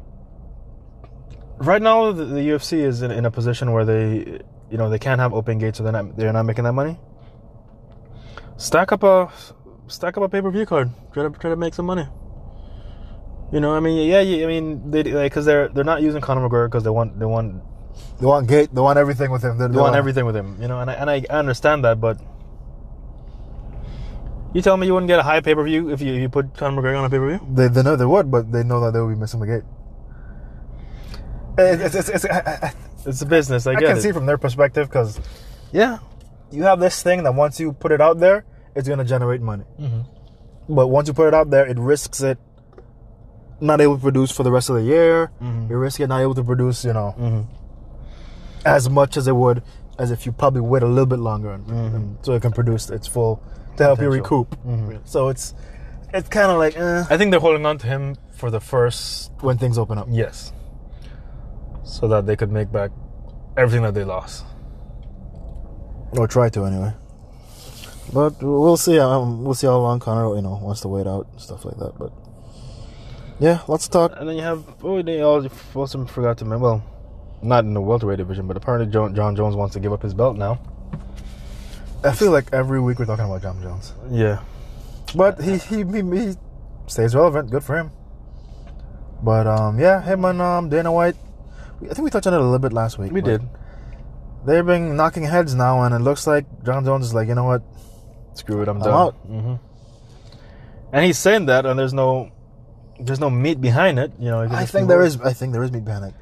[1.59, 4.98] right now, the, the UFC is in, in a position where they, you know, they
[4.98, 6.98] can't have open gates, so they're not they're not making that money.
[8.57, 9.31] Stack up a
[9.87, 10.90] stack up a pay per view card.
[11.12, 12.07] Try to try to make some money.
[13.52, 16.20] You know, I mean, yeah, yeah I mean, they like because they're they're not using
[16.20, 17.62] Conor McGregor because they want they want
[18.20, 18.74] They want gate.
[18.74, 19.59] They want everything with him.
[19.59, 20.61] They, they want everything with him.
[20.61, 22.18] You know, and I and I understand that, but
[24.54, 26.28] you tell me you wouldn't get a high pay per view if you if you
[26.28, 27.40] put Conor McGregor on a pay per view?
[27.54, 29.62] They, they know they would, but they know that they will be missing the gate.
[31.59, 32.72] It's, it's, it's, I-
[33.09, 33.66] It's a business.
[33.66, 34.03] I I can it.
[34.03, 35.18] see from their perspective because
[35.73, 35.99] yeah.
[36.51, 38.44] you have this thing that once you put it out there,
[38.75, 39.64] it's gonna generate money.
[39.79, 40.01] hmm
[40.68, 42.38] But once you put it out there, it risks it
[43.61, 45.31] not able to produce for the rest of the year.
[45.42, 45.68] Mhm.
[45.71, 47.40] You risk it not able to produce, you know, hmm
[48.64, 49.62] as much as it would
[49.99, 51.94] as if you probably wait a little bit longer, and, Mhm.
[51.97, 53.40] and so it can produce its full
[53.77, 54.38] to help you Potential.
[54.47, 54.57] recoup.
[54.66, 55.01] Mhm.
[55.05, 55.55] So it's
[56.14, 59.31] it's kind of like eh, I think they're holding on to him for the first
[59.40, 60.07] when things open up.
[60.11, 60.53] yes,
[61.88, 62.90] so that they could make back
[63.57, 64.44] everything that they lost.
[66.12, 66.92] Or try to anyway.
[68.12, 68.98] But we'll see.
[68.98, 71.77] Um, we'll see how long Conor, you know, wants to wait out and stuff like
[71.79, 71.98] that.
[71.98, 72.12] But
[73.40, 74.12] yeah, let's talk.
[74.16, 76.83] And then you have oh they all also forgot to mention well,
[77.42, 80.14] not in the welterweight division, but apparently Jon, Jon Jones wants to give up his
[80.14, 80.61] belt now.
[82.05, 84.40] I feel like every week we're talking about Jon Jones, Yeah,
[85.14, 86.35] but he he he, he
[86.87, 87.51] stays relevant.
[87.51, 87.90] Good for him.
[89.22, 91.16] But um, yeah, him and um, Dana White.
[91.83, 93.12] I think we touched on it a little bit last week.
[93.12, 93.43] we did.
[94.47, 97.45] They've been knocking heads now, and it looks like Jon Jones is like, you know
[97.45, 97.62] what?
[98.35, 98.93] Screw it, I'm, I'm done.
[98.95, 99.14] out.
[99.27, 99.55] hmm
[100.93, 102.31] And he's saying that, and there's no,
[103.01, 104.12] there's no meat behind it.
[104.19, 105.21] You know, I think there is.
[105.21, 106.14] I think there is meat behind it.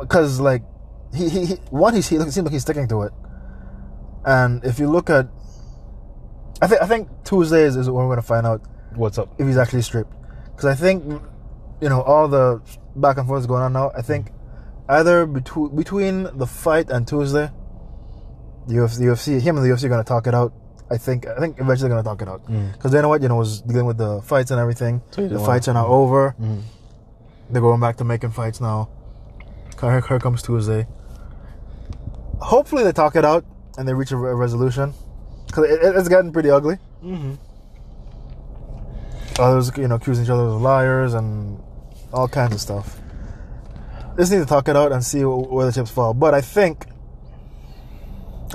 [0.00, 0.62] Because like
[1.14, 3.12] he, he, he one he's he seems like he's sticking to it,
[4.24, 5.28] and if you look at,
[6.60, 8.62] I think I think Tuesday is, is when we're gonna find out
[8.96, 9.28] what's up.
[9.38, 10.12] if he's actually stripped.
[10.50, 11.04] Because I think,
[11.80, 12.60] you know, all the
[12.96, 13.92] back and forth is going on now.
[13.96, 14.32] I think
[14.98, 17.50] either between between the fight and Tuesday,
[18.66, 20.52] the UFC, the UFC him and the UFC are gonna talk it out.
[20.90, 22.72] I think I think eventually they're gonna talk it out Mm.
[22.72, 25.02] because Dana White, you know, was dealing with the fights and everything.
[25.12, 26.34] So the fights are now over.
[26.40, 26.62] Mhm.
[27.50, 28.88] They're going back to making fights now.
[29.80, 30.86] Here, here comes Tuesday.
[32.40, 33.44] Hopefully they talk it out
[33.78, 34.92] and they reach a, re- resolution
[35.46, 36.78] because it, it- it's getting pretty ugly.
[37.04, 37.38] Mhm.
[39.38, 41.58] Others, you know, accusing each other of liars and
[42.12, 43.00] all kinds of stuff.
[44.20, 46.12] Just need to talk it out and see where the chips fall.
[46.12, 46.84] But I think,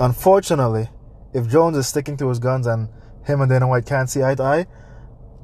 [0.00, 0.88] unfortunately,
[1.34, 2.88] if Jones is sticking to his guns and
[3.24, 4.66] him and Dana White can't see eye to eye,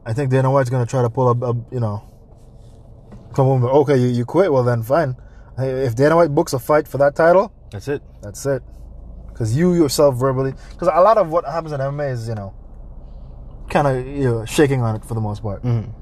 [0.06, 2.04] I think Dana White's going to try to pull a, a you know,
[3.34, 3.68] come over.
[3.68, 4.52] Okay, you, you quit.
[4.52, 5.16] Well, then fine.
[5.58, 8.02] If Dana White books a fight for that title, That's it.
[8.22, 8.62] that's it.
[9.28, 12.54] Because you yourself verbally, because a lot of what happens in MMA is, you know,
[13.70, 15.62] kind of you know, shaking on it for the most part.
[15.64, 15.92] Mhm.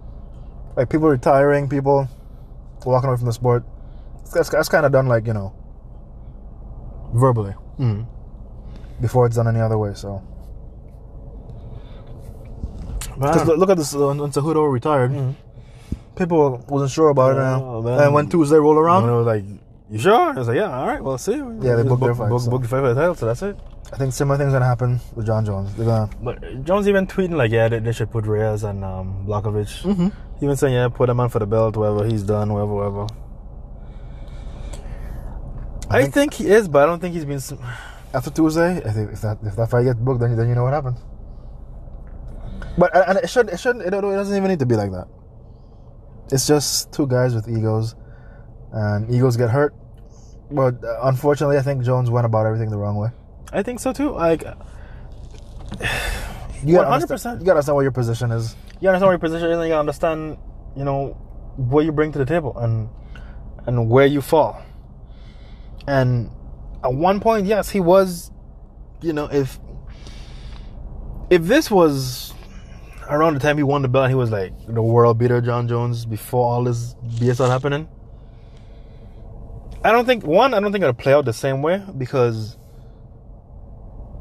[0.76, 2.06] Like people retiring, people
[2.84, 3.64] walking away from the sport.
[4.32, 5.52] That's, that's kind of done like, you know,
[7.14, 8.06] verbally Mhm.
[9.00, 9.92] before it's done any other way.
[9.94, 10.22] So,
[13.18, 15.34] because don't- look at this, uh, when Cejudo retired, Mhm.
[16.16, 17.40] people wasn't sure about it.
[17.40, 19.44] Oh, and, and when Tuesday rolled When around, it was like
[19.90, 20.14] You sure?
[20.14, 21.58] I was like, yeah, all right, well, see you.
[21.60, 22.50] Yeah, they booked their book, fight, book, so.
[22.50, 23.58] book the fight for the title, so that's it.
[23.92, 25.74] I think similar things gonna happen with Jon Jones.
[25.74, 26.08] They're gonna.
[26.22, 29.24] But Jones even tweeting like, yeah, they, they should put Reyes and um.
[29.26, 30.08] Mm-hmm.
[30.44, 33.06] Even saying, yeah, put him on for the belt, whatever he's done, whatever, whatever.
[35.90, 37.40] I I think- think, he is, but I don't think he's been.
[38.14, 40.64] After Tuesday, I think if that if that fight gets booked, then, then you know
[40.64, 40.98] what happens.
[42.78, 43.54] But and it shouldn't.
[43.54, 45.06] it shouldn't it, it doesn't even need to be like that.
[46.32, 47.94] It's just two guys with egos,
[48.72, 49.74] and egos get hurt.
[50.50, 53.10] But uh, unfortunately, I think Jones went about everything the wrong way.
[53.52, 54.10] I think so too.
[54.10, 54.42] Like,
[56.64, 56.92] You gotta 100%.
[57.02, 58.54] understand- You gotta understand what your position is.
[58.80, 60.36] you understand where your position is, and you understand,
[60.76, 61.16] you know,
[61.56, 62.88] what you bring to the table and
[63.66, 64.60] and where you fall.
[65.86, 66.30] And
[66.84, 68.30] at one point, yes, he was,
[69.02, 69.58] you know, if
[71.30, 72.34] if this was
[73.08, 76.04] around the time he won the belt, he was like the world beater, Jon Jones,
[76.04, 77.88] before all this BS started happening.
[79.82, 80.54] I don't think one.
[80.54, 82.58] I don't think it'll play out the same way because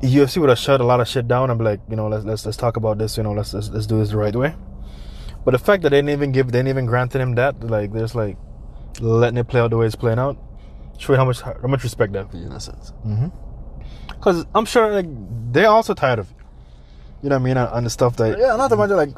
[0.02, 2.24] UFC would have shut a lot of shit down and be like, you know, let's
[2.24, 3.18] let's let's talk about this.
[3.18, 4.56] You know, let's let's, let's do this the right way.
[5.44, 7.94] But the fact that they didn't even give, they didn't even granted him that, like,
[7.94, 8.38] there's like
[9.00, 10.38] letting it play out the way it's playing out,
[11.00, 12.92] showing how much how much respect that for you in a sense.
[13.06, 13.28] Mm-hmm.
[14.10, 15.08] Because I'm sure like
[15.52, 16.36] they're also tired of you.
[17.24, 17.58] You know what I mean?
[17.58, 18.38] On, on the stuff that.
[18.38, 19.16] Yeah, not to mention like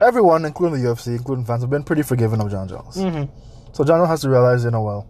[0.00, 2.96] everyone, including the UFC, including fans, have been pretty forgiving of Jon Jones.
[2.96, 3.30] Mhm.
[3.72, 5.06] So Jon Jones has to realize, you know, well,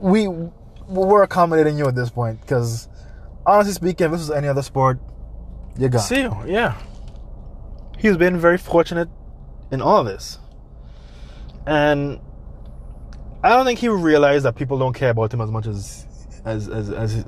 [0.00, 0.28] we
[0.88, 2.88] we're accommodating you at this point because,
[3.46, 4.98] honestly speaking, if this was any other sport,
[5.78, 6.02] you're gone.
[6.02, 6.76] See, you, yeah.
[7.98, 9.08] He's been very fortunate
[9.70, 10.38] in all this.
[11.66, 12.18] And
[13.42, 16.06] I don't think he realized that people don't care about him as much as
[16.44, 17.24] as as as,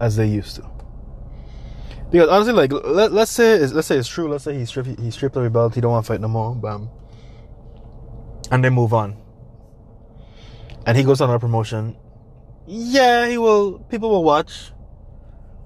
[0.00, 0.68] as they used to.
[2.10, 4.28] Because honestly, like let, let's say it's, let's say it's true.
[4.28, 5.74] Let's say he stripped he stripped every belt.
[5.74, 6.54] He don't want to fight no more.
[6.54, 6.90] Bam.
[8.50, 9.16] And they move on.
[10.86, 11.96] And he goes on a promotion.
[12.66, 13.78] Yeah, he will.
[13.90, 14.72] People will watch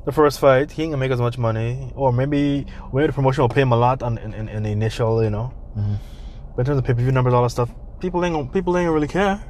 [0.06, 3.42] the first fight, he ain't gonna make as much money, or maybe maybe the promotion
[3.42, 5.52] will pay him a lot on in, in, in the initial, you know.
[5.76, 5.98] Mhm.
[6.54, 7.70] But in terms of pay per view numbers, all that stuff,
[8.00, 9.42] people ain't gonna, people ain't really care.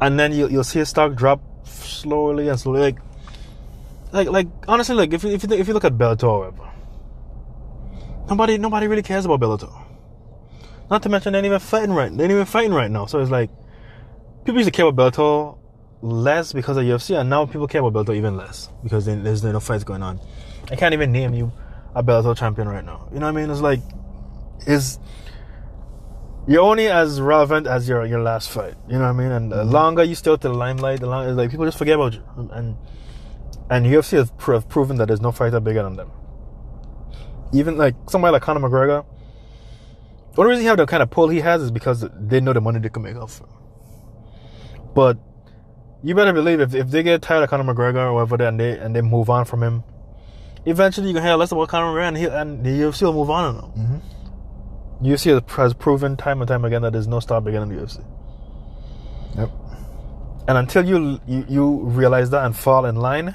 [0.00, 2.98] And then you you'll see a stock drop slowly and slowly, like
[4.12, 6.54] like like honestly, like if you if you, if you look at Bellator,
[8.28, 9.72] nobody nobody really cares about Bellator.
[10.90, 13.06] Not to mention they ain't even fighting right, they ain't even fighting right now.
[13.06, 13.50] So it's like
[14.44, 15.58] people used to care about Bellator
[16.02, 19.44] less because of UFC, and now people care about Bellator even less because then there's
[19.44, 20.20] no fights going on.
[20.70, 21.52] I can't even name you
[21.94, 23.08] a Bellator champion right now.
[23.12, 23.50] You know what I mean?
[23.50, 23.80] It's like,
[24.66, 24.98] is
[26.48, 28.74] you're only as relevant as your your last fight.
[28.88, 29.30] You know what I mean?
[29.32, 31.94] And the longer you stay out to the limelight, the longer like people just forget
[31.94, 32.22] about you.
[32.52, 32.76] And
[33.70, 36.10] and UFC has have proven that there's no fighter bigger than them.
[37.52, 39.04] Even like somebody like Conor McGregor.
[40.34, 42.54] The only reason he have the kind of pull he has is because they know
[42.54, 43.38] the money they can make off.
[43.40, 43.48] him.
[44.94, 45.18] But
[46.02, 48.78] you better believe if, if they get tired of Conor McGregor or whatever, and they
[48.78, 49.84] and they move on from him,
[50.64, 53.30] eventually you can hear less about Conor McGregor, and, he, and the UFC will move
[53.30, 53.70] on on him.
[53.72, 54.00] Mhm.
[55.02, 57.76] UFC has- has proven time and time again that there's no star bigger than the
[57.82, 58.00] UFC.
[59.36, 59.50] Yep.
[60.48, 63.34] And until you, you you realize that and fall in line,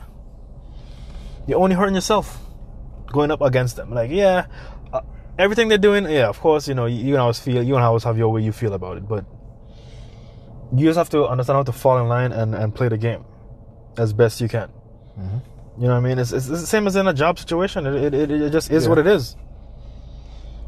[1.47, 2.39] you're only hurting yourself
[3.07, 3.91] going up against them.
[3.93, 4.47] Like, yeah,
[4.93, 5.01] uh,
[5.39, 7.83] everything they're doing, yeah, of course, you know, you, you can always feel, you can
[7.83, 9.23] always have your way you feel about it, but
[10.75, 13.23] you just have to understand how to fall in line and, and play the game
[13.97, 14.69] as best you can.
[15.17, 15.41] Mhm.
[15.79, 16.19] You know what I mean?
[16.19, 17.85] It's, it's the same as in a job situation.
[17.87, 18.89] It, it, it, it just is Yeah.
[18.89, 19.35] what it is.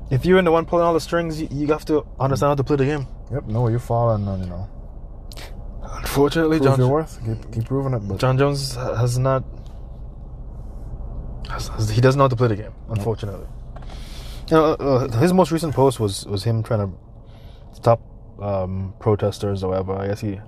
[0.09, 2.55] If you're in the one pulling all the strings, you, you have to understand how
[2.55, 3.07] to play the game.
[3.31, 3.45] Yep.
[3.45, 4.67] Know where you fall and uh, you know
[5.97, 7.19] Unfortunately, prove Jon, your worth.
[7.25, 7.99] Keep keep proving it.
[7.99, 9.43] But Jon Jones has not.
[11.49, 12.73] Has, has- he doesn't know how to play the game.
[12.89, 13.47] Unfortunately,
[14.49, 16.97] you know, uh, his most recent post was was him trying to
[17.73, 18.01] stop
[18.41, 19.93] um, protesters or whatever.
[19.93, 20.39] I guess he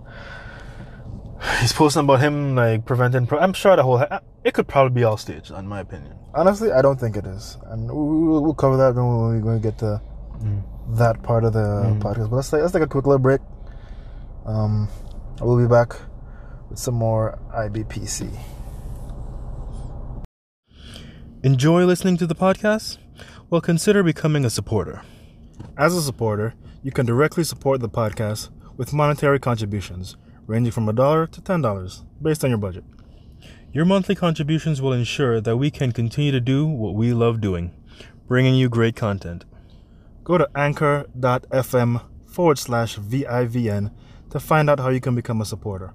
[1.59, 3.25] he's posting about him like preventing.
[3.27, 6.15] Pro- I'm sure the whole uh, it could probably be all staged, in my opinion.
[6.33, 9.55] honestly, I don't think it is, and we- we'll, we'll cover that when we when
[9.55, 10.01] we get to
[10.39, 10.61] mm.
[10.97, 11.99] that part of the mm.
[11.99, 12.29] podcast.
[12.29, 13.41] But let's take let's take a quick little break.
[14.45, 14.87] Um,
[15.39, 15.95] I will be back
[16.69, 18.37] with some more IBPC.
[21.43, 22.97] Enjoy listening to the podcast?
[23.49, 25.01] Well, consider becoming a supporter.
[25.77, 30.17] As a supporter, you can directly support the podcast with monetary contributions
[30.51, 32.83] ranging from a dollar to ten dollars, based on your budget.
[33.71, 37.73] Your monthly contributions will ensure that we can continue to do what we love doing,
[38.27, 39.45] bringing you great content.
[40.25, 43.93] Go to anchor.fm forward slash VIVN
[44.29, 45.93] to find out how you can become a supporter.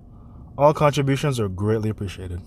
[0.57, 2.41] All contributions are greatly appreciated.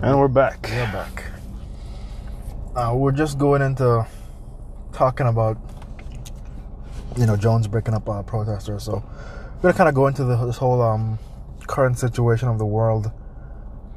[0.00, 0.68] And we're back.
[0.70, 1.24] We're back.
[2.76, 4.06] Uh, we're just going into
[4.92, 5.56] talking about
[7.18, 8.84] you know, Jones breaking up uh, protesters.
[8.84, 9.02] So
[9.56, 11.18] we're gonna kind of go into the, this whole um,
[11.66, 13.10] current situation of the world,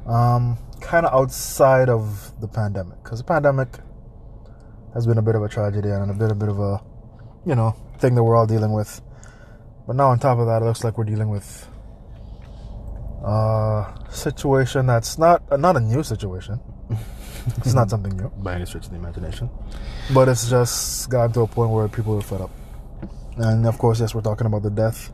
[0.06, 3.78] um, kind of outside of the pandemic, because the pandemic
[4.94, 6.82] has been a bit of a tragedy and a bit a bit of a,
[7.46, 9.00] you know, thing that we're all dealing with.
[9.86, 11.68] But now on top of that, it looks like we're dealing with
[13.24, 16.58] a situation that's not uh, not a new situation.
[17.58, 19.48] it's not something new, by any stretch of the imagination.
[20.12, 22.50] but it's just gotten to a point where people are fed up.
[23.36, 25.12] And of course, yes, we're talking about the death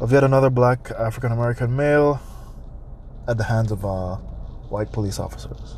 [0.00, 2.20] of yet another black African American male
[3.26, 4.16] at the hands of uh,
[4.68, 5.76] white police officers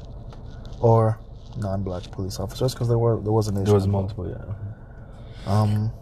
[0.80, 1.18] or
[1.57, 3.64] non-black police officers, because there were there was an issue.
[3.64, 4.54] There was multiple, yeah.
[5.46, 5.92] Um.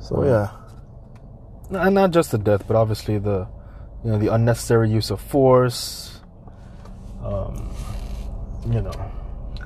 [0.00, 0.50] So yeah,
[1.70, 3.46] and not just the death, but obviously the,
[4.04, 6.20] you know, the unnecessary use of force.
[7.22, 7.72] Um,
[8.68, 8.92] you know,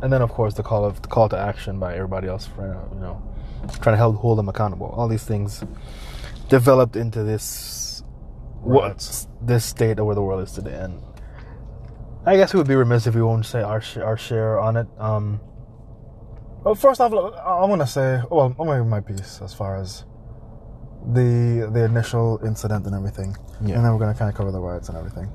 [0.02, 2.66] and then of course the call of the call to action by everybody else for
[2.92, 3.22] you know,
[3.80, 4.86] trying to help hold them accountable.
[4.96, 5.62] All these things
[6.48, 8.02] developed into this
[8.62, 11.00] what this state of where the world is today, and
[12.24, 14.76] I guess we would be remiss if we won't say our sh- our share on
[14.76, 14.86] it.
[14.98, 15.40] Um,
[16.64, 20.04] Well, first off, I'm gonna say, well, I'm gonna give my piece as far as
[21.12, 23.76] the the initial incident and everything, Yeah.
[23.76, 25.30] and then we're gonna kind of cover the riots and everything.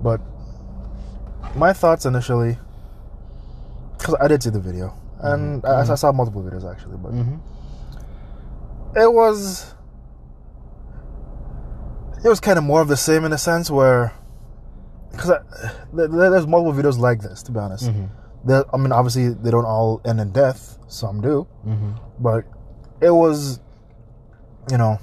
[0.00, 0.20] But
[1.56, 2.56] my thoughts initially,
[3.98, 7.40] because I did see the video, and I, I saw multiple videos actually, but mhm.
[8.96, 9.74] It was
[12.24, 14.12] it was kind of more of the same in a sense where
[15.10, 15.30] because
[15.92, 18.08] there's multiple videos like this to be honest Mhm.
[18.72, 21.94] I mean obviously they don't all end in death some do Mhm.
[22.18, 22.44] but
[23.00, 23.60] it was
[24.70, 24.98] you know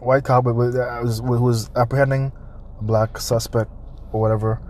[0.00, 2.32] white cop uh, was, who was apprehending
[2.80, 3.70] a black suspect
[4.12, 4.60] or whatever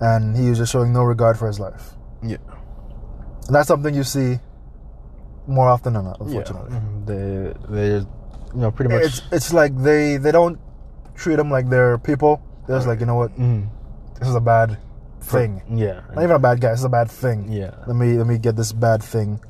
[0.00, 2.36] and he was just showing no regard for his life yeah.
[3.46, 4.38] and that's something you see
[5.46, 6.80] more often than not unfortunately Yeah.
[6.80, 6.93] Mhm.
[7.06, 8.06] They they you
[8.54, 10.58] know pretty much it's it's like they they don't
[11.14, 12.40] treat them like they're people.
[12.66, 13.68] They're just like you know what, Mhm.
[14.18, 14.78] this is a bad
[15.20, 15.62] thing.
[15.70, 16.00] Yeah.
[16.14, 16.70] Not even a bad guy.
[16.70, 17.50] This is a bad thing.
[17.52, 17.72] Yeah.
[17.86, 19.40] Let me let me get this bad thing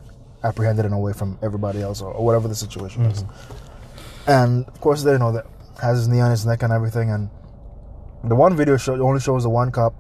[0.42, 3.24] apprehended and away from everybody else or, or whatever the situation is.
[4.26, 5.46] And of course, they you know that
[5.80, 7.10] has his knee on his neck and everything.
[7.10, 7.30] And
[8.24, 9.94] the one video show only shows the one cop,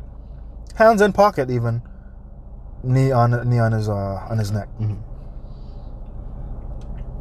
[0.76, 1.82] hands in pocket even,
[2.82, 4.68] knee on knee on his uh, on his neck.
[4.80, 4.98] Mhm.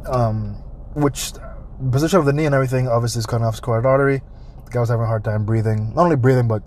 [0.06, 0.54] Um,
[0.94, 1.32] which
[1.90, 4.22] position of the knee and everything obviously is cutting off his carotid artery.
[4.66, 5.92] The guy was having a hard time breathing.
[5.94, 6.62] Not only breathing, but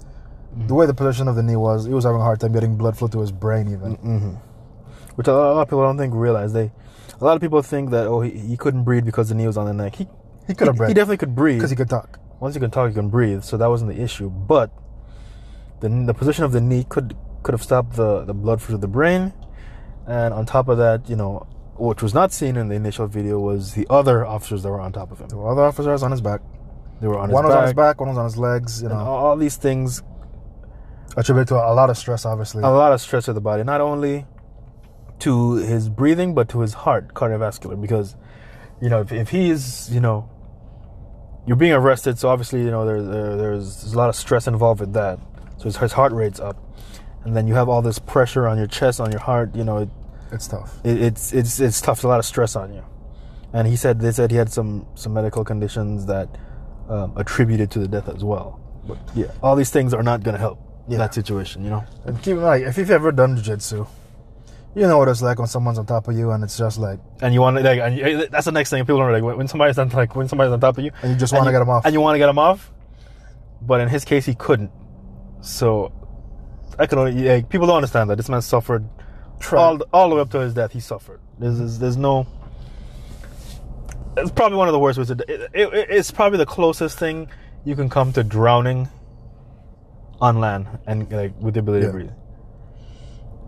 [0.68, 2.76] the way the position of the knee was, he was having a hard time getting
[2.78, 3.94] blood flow to his brain even.
[3.96, 4.30] hmm
[5.16, 6.54] Which a lot of people don't think realize.
[6.54, 6.72] They,
[7.20, 9.58] a lot of people think that oh he, he couldn't breathe because the knee was
[9.58, 9.96] on the neck.
[9.96, 10.08] He
[10.48, 12.20] He could have breathed he definitely could breathe because he could talk.
[12.40, 13.44] once you can talk, you can breathe.
[13.44, 14.30] So that wasn't the issue.
[14.30, 14.72] But
[15.80, 18.82] the the position of the knee could could have stopped the the blood flow to
[18.82, 19.34] the brain,
[20.08, 21.46] and on top of that, you know,
[21.80, 24.92] which was not seen in the initial video was the other officers that were on
[24.92, 25.28] top of him.
[25.30, 26.42] There were other officers on his back.
[27.02, 27.58] They were on one his was back.
[27.58, 28.82] on his back, one was on his legs.
[28.82, 30.02] You and know, all, all these things
[31.16, 32.64] attributed to a lot of stress, obviously.
[32.64, 34.26] a lot of stress to the body, not only
[35.20, 37.80] to his breathing but to his heart, cardiovascular.
[37.80, 38.16] Because
[38.82, 40.30] you know, if, if he's you know,
[41.46, 44.48] you're being arrested, so obviously you know there, there, there's, there's a lot of stress
[44.48, 45.20] involved with that.
[45.58, 46.58] So his, his heart rate's up,
[47.24, 49.56] and then you have all this pressure on your chest, on your heart.
[49.56, 49.90] You know, it,
[50.32, 50.80] It's tough.
[50.84, 51.98] it, it's it's it's tough.
[52.00, 52.84] It's a lot of stress on you.
[53.54, 56.30] And he said they said he had some some medical conditions that
[56.90, 58.60] um, attributed to the death as well.
[58.88, 60.98] But yeah, all these things are not going to help Yeah.
[61.00, 61.64] that situation.
[61.64, 61.84] You know.
[62.06, 63.86] And keep in mind, if you've ever done jiu-jitsu,
[64.76, 67.00] you know what it's like when someone's on top of you and it's just like,
[67.22, 69.38] and you want to like, and you, that's the next thing people are like when-
[69.38, 71.52] when somebody's on like when somebody's on top of you, and you just want to
[71.52, 71.86] get them off.
[71.86, 72.72] and you want to get them off,
[73.62, 74.72] but in his case he couldn't.
[75.42, 75.92] So
[76.80, 78.88] I can only like, people don't understand that this man suffered
[79.40, 79.62] Try.
[79.62, 80.72] all all the way up to his death.
[80.72, 81.20] He suffered.
[81.40, 82.26] There's there's, there's no.
[84.18, 85.14] It's probably one of the worst ways to.
[85.32, 87.30] It, it, it's probably the closest thing
[87.66, 88.90] you can come to drowning
[90.20, 91.92] on land and like with the ability Yeah.
[91.92, 92.12] to breathe.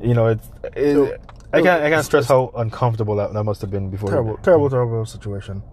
[0.01, 0.47] You know, it's.
[0.75, 1.17] It, So-
[1.51, 1.81] I can't.
[1.83, 4.11] I can't stress how uncomfortable that, that must have been before.
[4.11, 5.63] terrible, terrible, terrible situation.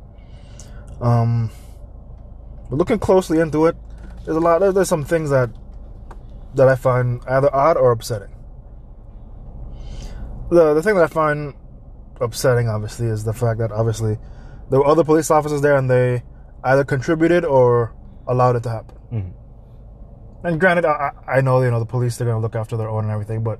[1.02, 1.50] Um,
[2.70, 3.76] but looking closely into it,
[4.24, 4.60] there's a lot.
[4.60, 5.50] There's some things that
[6.54, 8.30] that I find either odd or upsetting.
[10.50, 11.54] The the thing that I find
[12.20, 14.16] upsetting, obviously, is the fact that obviously
[14.70, 16.22] there were other police officers there and they
[16.64, 17.94] either contributed or
[18.28, 18.96] allowed it to happen.
[19.12, 19.32] Mhm.
[20.44, 23.04] And granted, I, I know you know the police they're gonna look after their own
[23.04, 23.58] and everything, but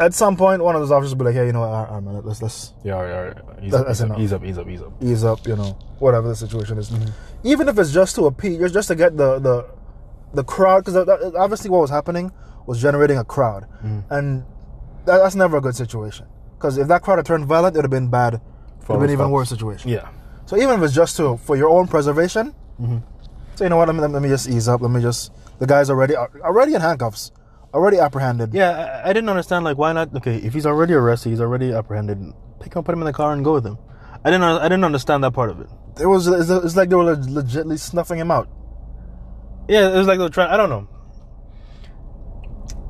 [0.00, 1.82] at some point, one of those officers will be like, "Hey, you know, what, all
[1.82, 3.24] right, all right, man, let's let's Yeah, yeah,
[3.60, 3.64] yeah.
[3.66, 4.92] Ease, That- up, ease, up, ease up, ease up, ease up.
[5.02, 6.90] ease up, you know, whatever the situation is.
[6.90, 7.10] Mm-hmm.
[7.44, 9.66] Even if it's just to appease, just just to get the the
[10.34, 10.96] the crowd, because
[11.36, 12.32] obviously what was happening
[12.66, 14.02] was generating a crowd, Mm.
[14.10, 14.44] and
[15.06, 16.26] that, that's never a good situation.
[16.56, 18.40] Because if that crowd had turned violent, it would have been bad
[18.80, 19.90] for all It'd been even worse situation.
[19.90, 20.08] Yeah.
[20.46, 22.98] So even if it's just to for your own preservation, Mm-hmm.
[23.54, 23.86] so you know what?
[23.88, 24.80] Let me, let me just ease up.
[24.80, 25.30] Let me just.
[25.58, 27.30] The guy's already already in handcuffs,
[27.72, 28.52] already apprehended.
[28.54, 30.14] Yeah, I, I didn't understand like why not?
[30.16, 32.18] Okay, if he's already arrested, he's already apprehended.
[32.60, 33.78] Pick him, put him in the car, and go with him.
[34.24, 34.42] I didn't.
[34.42, 35.68] I didn't understand that part of it.
[36.00, 36.26] It was.
[36.26, 38.48] It's like they were leg- legitly snuffing him out.
[39.68, 40.50] Yeah, it was like they were trying.
[40.50, 40.88] I don't know.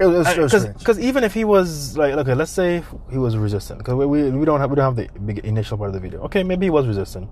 [0.03, 0.79] It was, it was strange.
[0.79, 4.31] Because even if he was like, okay, let's say he was resistant, because we, we
[4.31, 6.21] we don't have we don't have the big initial part of the video.
[6.23, 7.31] Okay, maybe he was resistant.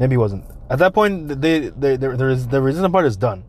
[0.00, 0.44] Maybe he wasn't.
[0.68, 3.44] At that point, they, they, there there is the resistant part is done.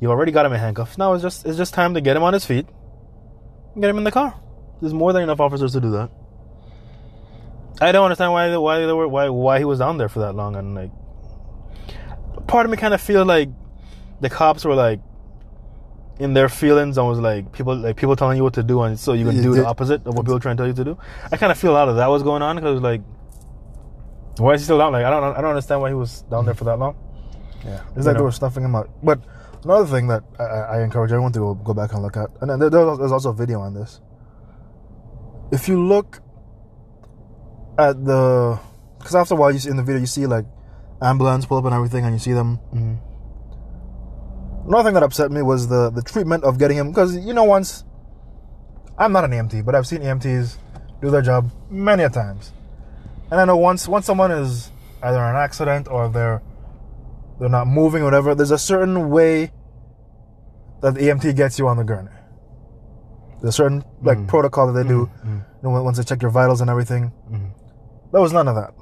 [0.00, 0.96] You already got him in handcuffs.
[0.98, 2.66] Now it's just it's just time to get him on his feet,
[3.72, 4.38] and get him in the car.
[4.80, 6.10] There's more than enough officers to do that.
[7.80, 10.34] I don't understand why why they were why why he was down there for that
[10.34, 10.92] long and like.
[12.46, 13.48] Part of me kind of feel like
[14.20, 15.00] the cops were like
[16.18, 18.98] in their feelings and was like people like people telling you what to do and
[18.98, 20.84] so you can do the opposite of what people are trying to tell you to
[20.84, 20.98] do.
[21.30, 23.02] I kind of feel a lot of that was going on because like,
[24.38, 24.92] why is he still down?
[24.92, 26.96] Like I don't I don't understand why he was down there for that long.
[27.64, 28.88] Yeah, it's You like they were snuffing him out.
[29.02, 29.20] But
[29.64, 32.50] another thing that I, I encourage everyone to go, go back and look at, and
[32.50, 34.00] then there- there's also a video on this.
[35.52, 36.20] If you look
[37.78, 38.58] at the,
[38.98, 40.44] because after a while you see in the video you see like
[41.02, 42.58] ambulance pull up and everything, and you see them.
[42.74, 42.94] Mm-hmm.
[44.66, 47.44] Another thing that upset me was the the treatment of getting him, because you know
[47.44, 47.84] once.
[48.98, 50.56] I'm not an EMT, but I've seen EMTs
[51.02, 52.52] do their job many a times,
[53.30, 54.70] and I know once once someone is
[55.02, 56.40] either in an accident or they're
[57.38, 59.52] they're not moving or whatever, there's a certain way
[60.80, 62.10] that the EMT gets you on the gurney.
[63.42, 64.28] There's a certain like Mm.
[64.28, 65.10] protocol that they do.
[65.24, 65.44] Mm.
[65.62, 67.12] You know, once they check your vitals and everything.
[67.30, 67.50] Mhm.
[68.12, 68.72] There was none of that.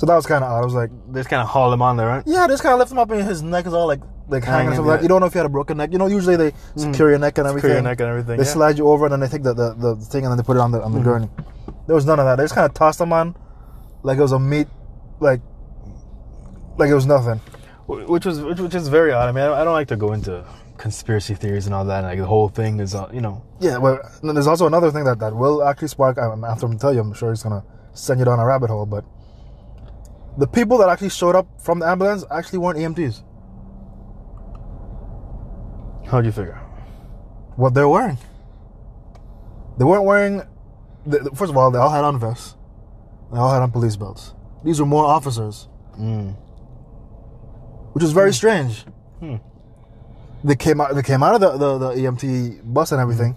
[0.00, 0.62] So that was kind of odd.
[0.62, 2.22] I was like, They just kind of haul him on there, right?
[2.26, 4.44] yeah, they just kind of lift him up and his neck is all like like
[4.44, 4.72] hanging.
[4.72, 5.92] Hanging, like, you don't know if you had a broken neck.
[5.92, 6.78] You know, usually they Mm.
[6.86, 7.68] secure your neck and everything.
[7.68, 8.38] Secure your neck and everything.
[8.38, 8.50] They yeah.
[8.58, 10.56] slide you over and then they take the, the, the thing and then they put
[10.56, 11.04] it on the on the Mhm.
[11.04, 11.28] gurney.
[11.86, 12.36] There was none of that.
[12.36, 13.34] They just kind of tossed him on
[14.02, 14.68] like it was a meat,
[15.20, 15.42] like
[16.78, 17.38] like it was nothing.
[17.86, 19.28] Which was which, which is very odd.
[19.28, 20.44] I mean, I don't, I don't like to go into
[20.78, 22.04] conspiracy theories and all that.
[22.04, 25.18] Like the whole thing is, uh, you know, Yeah, well, there's also another thing that,
[25.18, 26.16] that will actually spark.
[26.16, 28.86] I'm after him tell you, I'm sure he's gonna send you down a rabbit hole.
[28.86, 29.04] But
[30.40, 33.22] the people that actually showed up from the ambulance actually weren't EMTs.
[36.10, 36.58] how'd you figure?
[37.56, 38.18] What they're wearing,
[39.78, 40.42] they weren't wearing.
[41.34, 42.56] First of all, they all had on vests.
[43.32, 44.34] They all had on police belts.
[44.64, 45.68] These were more officers,
[45.98, 46.34] Mm.
[47.92, 48.84] which is very strange.
[49.20, 49.36] Hmm.
[50.42, 50.94] They came out.
[50.94, 53.36] They came out of the, the, the EMT bus and everything,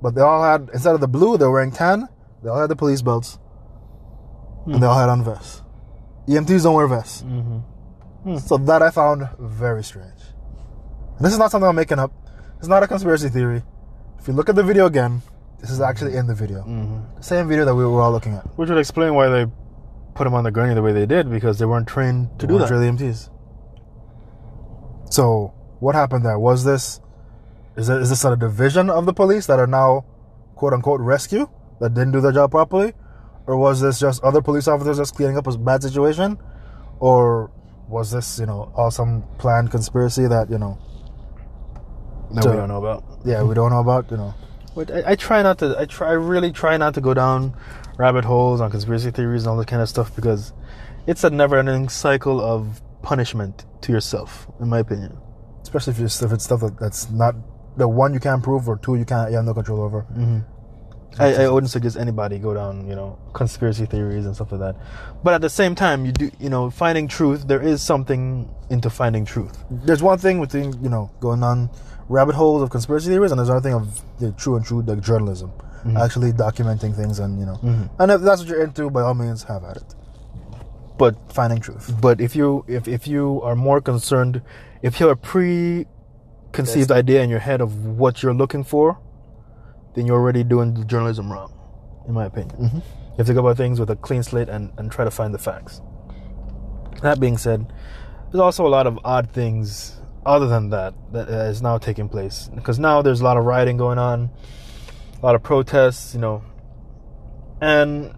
[0.00, 2.08] but they all had instead of the blue, they were wearing tan.
[2.42, 3.38] They all had the police belts,
[4.66, 5.62] and they all had on vests.
[6.28, 7.22] EMTs don't wear vests.
[7.22, 8.38] Mm-hmm.
[8.38, 10.20] So that I found very strange.
[11.16, 12.12] And this is not something I'm making up.
[12.58, 13.62] It's not a conspiracy theory.
[14.18, 15.20] If you look at the video again,
[15.60, 16.60] this is actually in the video.
[16.60, 17.16] Mm-hmm.
[17.16, 18.44] The same video that we were all looking at.
[18.58, 19.46] Which would explain why they
[20.14, 22.58] put him on the gurney the way they did because they weren't trained to do
[22.58, 22.68] that.
[22.68, 23.30] The EMTs.
[25.10, 26.38] So what happened there?
[26.38, 27.00] Was this
[27.76, 30.04] is, it, is this a division of the police that are now
[30.54, 31.48] quote unquote rescue
[31.80, 32.94] that didn't do their job properly?
[33.46, 36.38] Or was this just other police officers just cleaning up a bad situation?
[37.00, 37.50] Or
[37.88, 40.78] was this, you know, all some planned conspiracy that, you know,
[42.32, 43.04] that So- we don't know about.
[43.24, 44.34] yeah, we don't know about, you know.
[44.74, 45.78] But I, I try not to.
[45.78, 46.08] I try.
[46.08, 47.54] I really try not to go down
[47.96, 50.52] rabbit holes on conspiracy theories and all that kind of stuff because
[51.06, 55.16] it's a never-ending cycle of punishment to yourself, in my opinion.
[55.62, 57.36] Especially if, it's if it's stuff that, that's not
[57.76, 60.02] the one you can't prove or two you can't you have no control over.
[60.12, 60.40] Mm-hmm.
[61.18, 64.76] I, I wouldn't suggest anybody go down, you know, conspiracy theories and stuff like that.
[65.22, 67.46] But at the same time, you do, you know, finding truth.
[67.46, 69.62] There is something into finding truth.
[69.70, 71.70] There's one thing between you know going on
[72.08, 75.00] rabbit holes of conspiracy theories, and there's another thing of the true and true like
[75.00, 75.52] journalism,
[75.96, 77.88] actually documenting things, and you know, Mhm.
[77.98, 79.94] and if that's what you're into, by all means, have at it.
[80.98, 81.92] But Finding truth.
[82.00, 84.42] but if you if if you are more concerned,
[84.82, 88.98] if you have a preconceived idea in your head of what you're looking for,
[89.94, 91.52] then you're already doing the journalism wrong,
[92.06, 92.56] in my opinion.
[92.58, 92.74] Mhm.
[92.74, 95.32] You have to go about things with a clean slate and, and try to find
[95.32, 95.80] the facts.
[97.02, 97.72] That being said,
[98.30, 102.50] there's also a lot of odd things other than that that is now taking place
[102.54, 104.30] because now there's a lot of rioting going on,
[105.22, 106.42] a lot of protests, you know,
[107.60, 108.14] and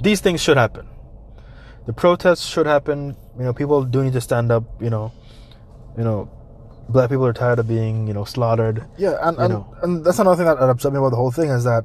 [0.00, 0.86] these things should happen.
[1.86, 3.16] The protests should happen.
[3.38, 4.64] You know, people do need to stand up.
[4.80, 5.12] You know,
[5.98, 6.30] you know,
[6.88, 8.84] black people are tired of being you know slaughtered.
[8.96, 9.76] Yeah, and and, know.
[9.82, 11.84] and that's another thing that, that upset me about the whole thing is that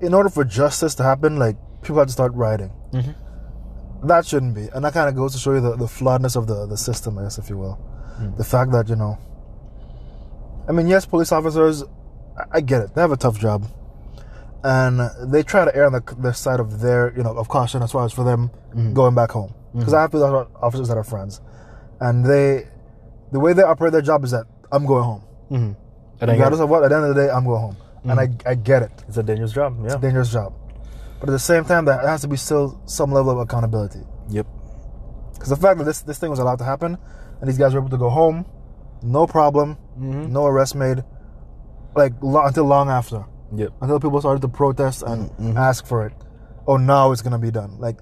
[0.00, 2.72] in order for justice to happen, like people have to start rioting.
[2.92, 4.06] Mm-hmm.
[4.06, 6.46] That shouldn't be, and that kind of goes to show you the, the flawedness of
[6.46, 7.74] the the system, I guess, if you will.
[7.74, 8.36] Hmm.
[8.36, 9.18] The fact that you know,
[10.68, 11.82] I mean, yes, police officers,
[12.38, 13.66] I, I get it; they have a tough job,
[14.62, 15.00] and
[15.32, 17.92] they try to err on the, the side of their, you know, of caution as
[17.92, 18.92] far as for them mm-hmm.
[18.92, 19.50] going back home.
[19.50, 19.78] Mm-hmm.
[19.78, 21.40] Because I have police officers that are friends,
[22.00, 22.68] and they,
[23.32, 25.22] the way they operate their job is that I'm going home.
[25.50, 25.72] Mm-hmm.
[26.20, 28.28] And Regardless of what, at the end of the day, I'm going home, and I,
[28.50, 28.90] I get it.
[29.08, 29.76] it's a dangerous job.
[29.86, 29.96] Yeah.
[29.98, 30.54] Dangerous job,
[31.20, 34.00] but at the same time, there has to be still some level of accountability.
[34.30, 34.46] Yep.
[35.34, 36.96] Because the fact that this this thing was allowed to happen,
[37.40, 38.46] and these guys were able to go home,
[39.02, 40.30] no problem, Mhm.
[40.30, 41.04] no arrest made,
[41.94, 43.24] like lo- until long after,
[43.54, 43.72] Yep.
[43.82, 45.56] until people started to protest and Mhm.
[45.56, 46.12] ask for it.
[46.66, 47.76] Oh, now it's gonna be done.
[47.78, 47.98] Like,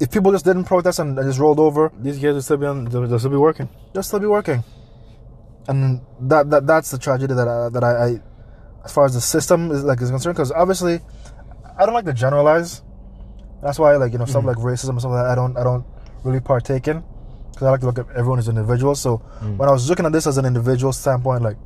[0.00, 2.66] if people just didn't protest and, and just rolled over, These guys would still be
[2.66, 2.84] on.
[2.86, 3.68] They'll, they'll still be working.
[3.92, 4.64] they'll still be working.
[5.68, 8.20] And that that that's the tragedy that I, that I, I
[8.84, 10.36] as far as the system is like is concerned.
[10.36, 11.00] Because obviously,
[11.78, 12.82] I don't like to generalize.
[13.62, 14.48] That's why like you know stuff mm-hmm.
[14.48, 15.86] like racism and stuff like that I don't I don't
[16.22, 17.02] really partake in
[17.50, 19.00] because I like to look at everyone as individuals.
[19.00, 19.56] So mm.
[19.56, 21.56] when I was looking at this as an individual standpoint, like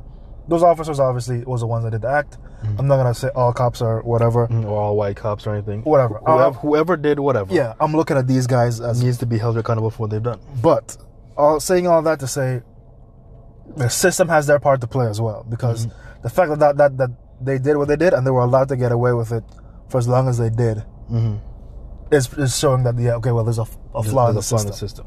[0.49, 2.37] those officers obviously was the ones that did the act.
[2.77, 5.81] I'm not gonna say all cops are whatever, Mm, Or all white cops or anything.
[5.83, 6.15] whatever.
[6.25, 7.53] Whoever, Uh, whoever did whatever.
[7.53, 10.21] yeah, I'm looking at these guys as Needs to be held accountable for what they've
[10.31, 10.39] done.
[10.61, 10.97] But
[11.37, 12.61] all saying all that to say,
[13.77, 16.21] the system has their part to play as well because Mm-hmm.
[16.23, 18.67] the fact that, that that that they did what they did and they were allowed
[18.69, 19.43] to get away with it
[19.89, 21.35] for as long as they did Mm-hmm.
[22.11, 24.57] is, is showing that yeah okay well there's a, a flaw in the There's a
[24.57, 25.05] flaw in system the system.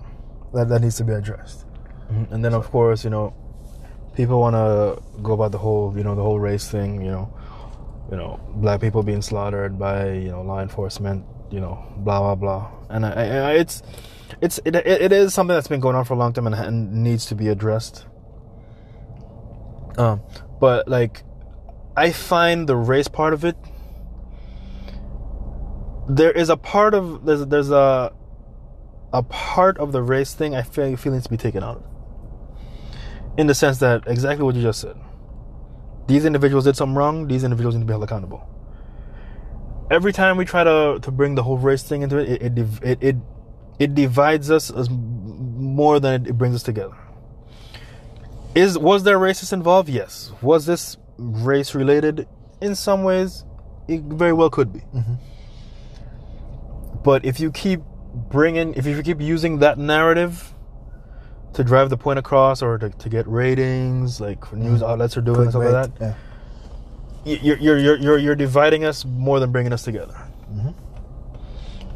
[0.54, 1.66] that, that needs to be addressed.
[2.10, 2.32] Mhm.
[2.32, 3.34] And then of course, you know,
[4.14, 7.02] people want to go about the whole, you know, the whole race thing.
[7.02, 7.38] You know,
[8.10, 11.24] you know, black people being slaughtered by you know law enforcement.
[11.50, 12.70] You know, blah blah blah.
[12.88, 13.82] And I, I, it's,
[14.40, 16.54] it's, it, it, it is something that's been going on for a long time and,
[16.54, 18.06] and needs to be addressed.
[19.96, 20.22] Um,
[20.60, 21.22] but like,
[21.96, 23.56] I find the race part of it.
[26.08, 28.12] There is a part of there's there's a
[29.12, 31.84] a part of the race thing I feel, feel needs to be taken out.
[33.36, 34.96] In the sense that exactly what you just said.
[36.06, 38.46] These individuals did something wrong, these individuals need to be held accountable.
[39.90, 42.82] Every time we try to, to bring the whole race thing into it, it it,
[42.82, 43.16] it, it,
[43.78, 46.96] it divides us as more than it brings us together.
[48.54, 49.88] Is was there racist involved?
[49.88, 50.32] Yes.
[50.42, 52.28] Was this race related?
[52.60, 53.44] In some ways,
[53.88, 54.80] it very well could be.
[54.80, 55.14] Mm-hmm.
[57.02, 57.80] But if you keep
[58.14, 60.51] bringing, if you keep using that narrative
[61.54, 64.58] to drive the point across or to, to get ratings, like mm.
[64.58, 66.16] news outlets are doing and stuff like that,
[67.24, 67.38] Yeah.
[67.42, 70.14] you're, you're, you're, you're, you're dividing us more than bringing us together.
[70.50, 70.70] Mm-hmm.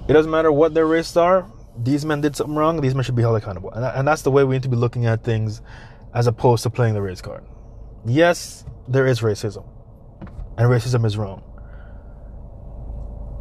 [0.09, 1.51] It doesn't matter what their races are.
[1.83, 2.81] These men did something wrong.
[2.81, 4.77] These men should be held accountable, and, and that's the way we need to be
[4.77, 5.61] looking at things,
[6.15, 7.45] as opposed to playing the race card.
[8.07, 9.67] Yes, there is racism,
[10.57, 11.43] and racism is wrong.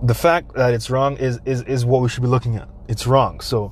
[0.03, 2.68] The fact that it's wrong is is is what we should be looking at.
[2.89, 3.39] It's wrong.
[3.39, 3.72] So,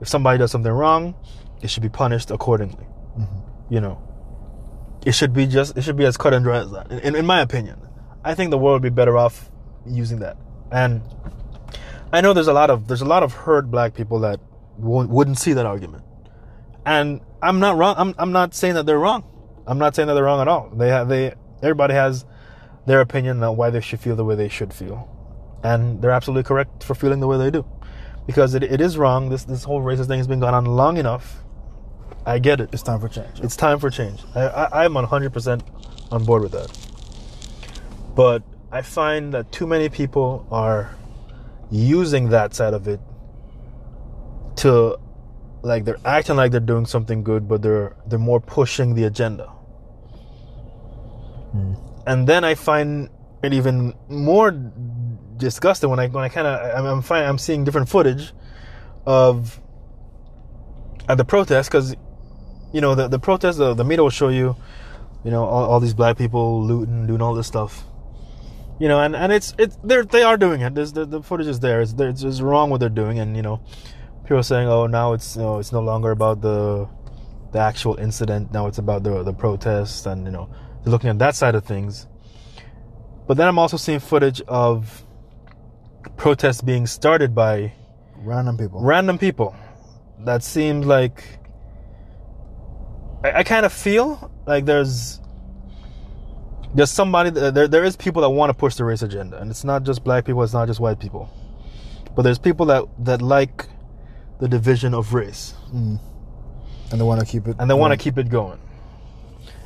[0.00, 1.16] if somebody does something wrong,
[1.64, 2.86] it should be punished accordingly.
[3.18, 3.74] Mm-hmm.
[3.74, 3.98] You know,
[5.04, 6.92] it should be just it should be as cut and dry as that.
[6.92, 7.80] In, in my opinion,
[8.22, 9.50] I think the world would be better off
[9.86, 10.36] using that.
[10.70, 11.02] And
[12.12, 14.40] I know there's a lot of there's a lot of hurt black people that
[14.78, 16.04] wou- wouldn't see that argument.
[16.86, 17.94] And I'm not wrong.
[17.98, 19.24] I'm I'm not saying that they're wrong.
[19.66, 20.70] I'm not saying that they're wrong at all.
[20.74, 22.26] They have they everybody has
[22.86, 25.08] their opinion on why they should feel the way they should feel,
[25.62, 27.64] and they're absolutely correct for feeling the way they do,
[28.26, 29.30] because it, it is wrong.
[29.30, 31.43] This this whole racist thing has been going on long enough.
[32.26, 32.70] I get it.
[32.72, 33.40] It's time for change.
[33.40, 34.20] It's time for change.
[34.34, 35.62] I, I, I'm 100%
[36.10, 36.76] on board with that.
[38.14, 40.96] But I find that too many people are
[41.70, 43.00] using that side of it
[44.56, 44.98] to,
[45.62, 49.46] like, they're acting like they're doing something good, but they're they're more pushing the agenda.
[51.52, 51.74] Hmm.
[52.06, 53.08] And then I find
[53.42, 54.50] it even more
[55.36, 58.32] disgusting when I when I kind of I'm, I'm fine I'm seeing different footage
[59.06, 59.60] of
[61.08, 61.94] at the protest because
[62.74, 64.56] you know the the protest the, the media will show you
[65.24, 67.84] you know all, all these black people looting doing all this stuff.
[68.80, 70.74] You know and and it's it's they're they are doing it.
[70.74, 71.80] There's, the, the footage is there.
[71.80, 73.20] It's, it's it's wrong what they're doing.
[73.20, 73.60] And you know
[74.24, 76.88] people are saying oh now it's you know it's no longer about the
[77.52, 78.52] the actual incident.
[78.52, 80.50] Now it's about the the protest and you know
[80.82, 82.08] they're looking at that side of things.
[83.26, 85.02] But then i'm also seeing footage of
[86.16, 87.72] protests being started by
[88.16, 88.80] Random people.
[88.82, 89.54] random people.
[90.24, 91.38] That seems like
[93.24, 95.20] I, I kind of feel like there's
[96.74, 99.64] there's somebody there there is people that want to push the race agenda and it's
[99.64, 101.30] not just black people it's not just white people.
[102.14, 103.66] But there's people that that like
[104.38, 105.54] the division of race.
[105.72, 105.98] And
[106.90, 107.56] they want to keep it.
[107.58, 108.60] and they want to keep it going.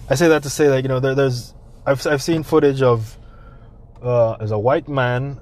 [0.08, 1.54] I say that to say that you know there, there's
[1.84, 3.18] I've, I've seen footage of
[4.02, 5.40] uh there's a white man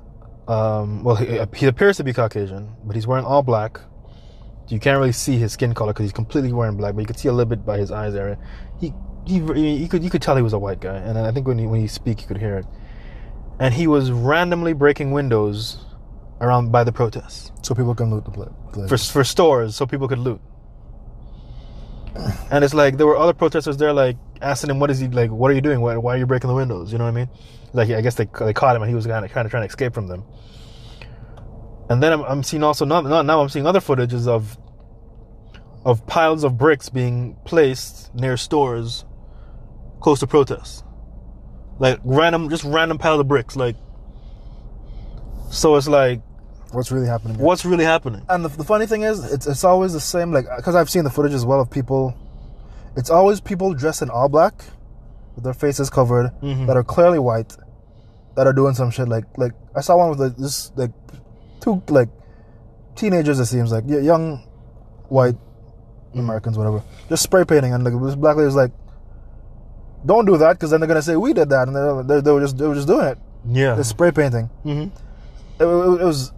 [0.48, 3.80] um well he, he appears to be caucasian but he's wearing all black
[4.68, 7.18] you can't really see his skin color because he's completely wearing black but you could
[7.18, 8.36] see a little bit by his eyes area
[8.80, 8.92] he
[9.26, 11.58] he you could you could tell he was a white guy and i think when
[11.58, 12.66] he when he speak you could hear it
[13.58, 15.78] and he was randomly breaking windows
[16.40, 18.88] around by the protests So people can loot the pla- place.
[18.88, 20.40] for for stores so people could loot.
[22.50, 25.30] And it's like there were other protesters there, like asking him, "What is he like?
[25.30, 25.80] What are you doing?
[25.80, 27.28] Why, why are you breaking the windows?" You know what I mean?
[27.72, 29.64] Like I guess they they caught him, and he was kind of kind of trying
[29.64, 30.24] to escape from them.
[31.88, 34.58] And then I'm, I'm seeing also now, now now I'm seeing other footages of
[35.84, 39.04] of piles of bricks being placed near stores
[40.00, 40.82] close to protests,
[41.78, 43.76] like random, just random piles of bricks, like.
[45.50, 46.20] So it's like,
[46.72, 47.38] What's really happening?
[47.38, 48.26] what's really happening?
[48.28, 50.32] And the, the funny thing is, it's it's always the same.
[50.32, 52.14] Like, because I've seen the footage as well of people.
[52.96, 54.54] It's always people dressed in all black,
[55.36, 56.66] with their faces covered, Mhm.
[56.66, 57.56] that are clearly white,
[58.36, 59.06] that are doing some shit.
[59.06, 60.90] Like, like I saw one with like, this like
[61.60, 62.08] two like
[62.94, 63.38] teenagers.
[63.40, 64.38] It seems like young
[65.08, 65.36] white
[66.14, 68.72] Americans, whatever, just spray painting, and like this black lady was like,
[70.04, 71.76] "Don't do that," because then they're gonna say we did that, and
[72.08, 73.18] they, they, they were just they were just doing it.
[73.48, 73.74] Yeah.
[73.74, 74.88] They're spray painting hmm
[75.60, 76.32] it, it, it was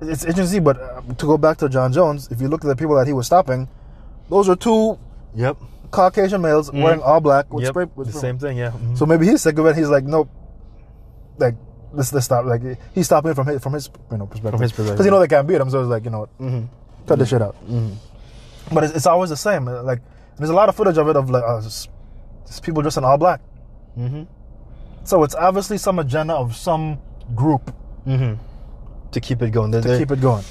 [0.00, 2.74] it's interesting but uh, to go back to jon jones if you look at the
[2.74, 3.68] people that he was stopping
[4.28, 4.98] those are two
[5.36, 5.56] Yep.
[5.92, 6.82] caucasian males Mhm.
[6.82, 7.72] wearing all black with yep.
[7.72, 8.56] spray with the same thing.
[8.58, 8.72] Yeah.
[8.72, 8.98] Mhm.
[8.98, 10.28] so maybe he's sick of it he's like nope
[11.38, 11.54] like
[11.94, 12.62] this this stop like
[12.94, 14.94] he's stopping it from his from his you know perspective From his perspective.
[14.96, 16.68] because you know they can't beat him so it's like you know what, Mhm.
[17.06, 17.94] cut this shit out Mhm.
[18.72, 20.00] but it's, it's always the same like
[20.36, 21.88] there's a lot of footage of it of like uh, just,
[22.46, 23.40] just people dressed in all black
[23.98, 24.26] Mhm.
[25.04, 26.98] so it's obviously some agenda of some
[27.34, 27.72] group
[28.06, 28.38] Mhm.
[29.12, 29.70] To keep it going.
[29.70, 30.44] They, to keep it going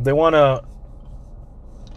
[0.00, 0.62] they want to.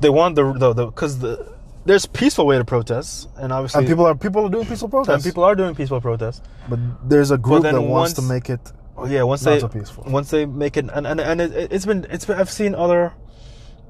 [0.02, 1.53] They want the the because the,
[1.86, 5.16] there's peaceful way to protest, and obviously and people are people are doing peaceful protests
[5.16, 6.42] and people are doing peaceful protests.
[6.70, 6.80] But
[7.10, 8.72] there's a group that wants to make it.
[9.08, 10.04] Yeah, once Not they so peaceful.
[10.08, 13.14] once they make it, and and, and it, it's been it's been I've seen other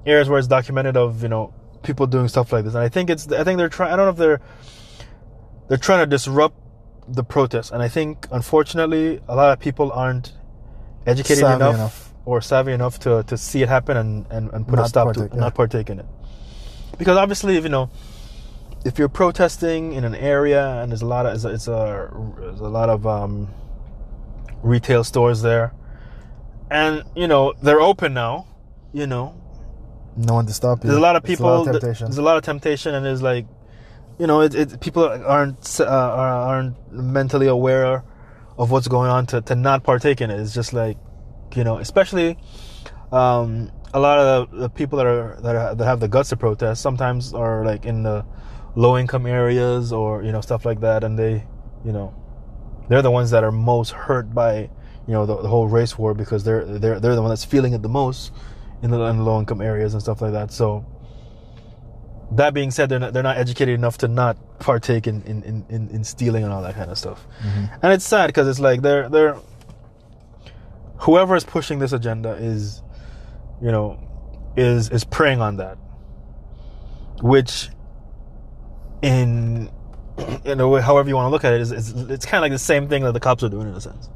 [0.06, 3.10] areas where it's documented of you know people doing stuff like this, and I think
[3.10, 3.94] it's I think they're trying.
[3.94, 4.42] I don't know if they're
[5.68, 6.56] they're trying to disrupt
[7.08, 10.34] the protest, and I think unfortunately a lot of people aren't
[11.06, 12.14] educated enough, enough.
[12.26, 15.32] or savvy enough to, to see it happen and, and, and put a stop partake,
[15.32, 15.42] to yeah.
[15.42, 16.06] not partake in it.
[16.98, 17.90] Because obviously, if you know,
[18.86, 22.12] if you're protesting in an area and there's a lot of it's a, it's a
[22.40, 23.50] there's a lot of um,
[24.62, 25.74] retail stores there,
[26.70, 28.46] and you know they're open now,
[28.94, 29.34] you know
[30.16, 30.88] No one to stop you.
[30.90, 31.46] there's a lot of people.
[31.48, 33.46] A lot of th- There's a lot of temptation, and there's like,
[34.20, 38.04] you know, it, it people aren't uh, are- aren't mentally aware
[38.58, 40.40] of what's going on to, to not partake in it.
[40.40, 40.98] It's just like,
[41.56, 42.38] you know, especially
[43.12, 46.38] um, a lot of the, people that are that are, that have the guts to
[46.38, 48.26] protest sometimes are like in the
[48.76, 51.44] low income areas or you know stuff like that, and they,
[51.86, 52.14] you know,
[52.90, 54.70] they're the ones that are most hurt by
[55.08, 57.74] you know the, the whole race war because they're they're they're the one that's feeling
[57.74, 58.32] it the most
[58.82, 60.52] in the, in the low income areas and stuff like that.
[60.52, 60.86] So
[62.32, 65.66] that being said, they're not, they're not educated enough to not partake in, in, in,
[65.70, 67.26] in, in stealing and all that kind of stuff.
[67.42, 67.66] Mm-hmm.
[67.82, 69.38] And it's sad because it's like they're they're
[70.98, 72.82] whoever is pushing this agenda is
[73.64, 73.98] you know
[74.58, 75.78] is is preying on that,
[77.22, 77.70] which
[79.02, 79.72] in
[80.46, 82.42] in a way, however you want to look at it, is, is it's kind of
[82.42, 84.10] like the same thing that the cops are doing in a sense.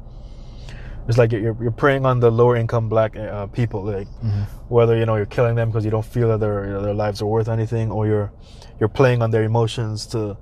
[1.08, 4.08] It's like you're you're preying on the lower income black uh, people, like
[4.68, 6.94] whether you know you're killing them because you don't feel that their you know, their
[6.94, 8.30] lives are worth anything, or you're
[8.78, 10.36] you're playing on their emotions to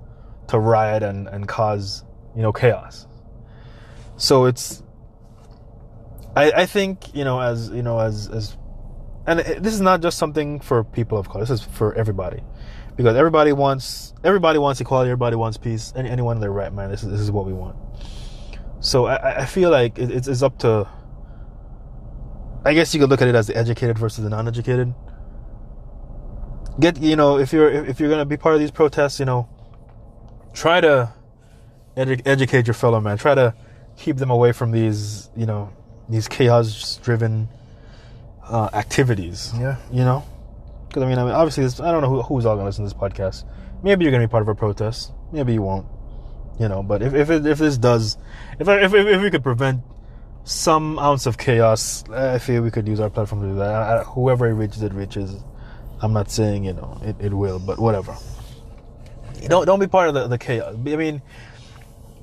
[0.48, 2.04] to riot and and cause
[2.34, 3.06] you know chaos.
[4.16, 4.82] So it's
[6.34, 8.56] I I think you know as you know as as
[9.26, 11.44] and it, this is not just something for people of color.
[11.44, 12.42] This is for everybody,
[12.96, 15.10] because everybody wants everybody wants equality.
[15.10, 15.92] Everybody wants peace.
[15.96, 17.76] Any, anyone in their right mind, this is this is what we want.
[18.80, 20.88] So I, I feel like it, it's, it's up to.
[22.64, 24.92] I guess you could look at it as the educated versus the non-educated.
[26.78, 29.48] Get you know if you're if you're gonna be part of these protests, you know,
[30.52, 31.12] try to
[31.96, 33.18] edu- educate your fellow man.
[33.18, 33.54] Try to
[33.96, 35.72] keep them away from these you know
[36.08, 37.48] these chaos-driven
[38.48, 39.52] uh, activities.
[39.58, 39.76] Yeah.
[39.92, 40.24] You know,
[40.88, 42.84] because I mean, I mean, obviously, this, I don't know who, who's all gonna listen
[42.86, 43.44] to this podcast.
[43.82, 45.12] Maybe you're gonna be part of a protest.
[45.32, 45.86] Maybe you won't.
[46.58, 48.16] You know, but if if it, if this does,
[48.58, 49.82] if, if if if we could prevent
[50.44, 53.74] some ounce of chaos, I feel we could use our platform to do that.
[53.74, 55.36] I, I, whoever it reaches, it reaches.
[56.00, 58.16] I'm not saying you know it, it will, but whatever.
[59.42, 60.74] You don't don't be part of the, the chaos.
[60.74, 61.20] I mean,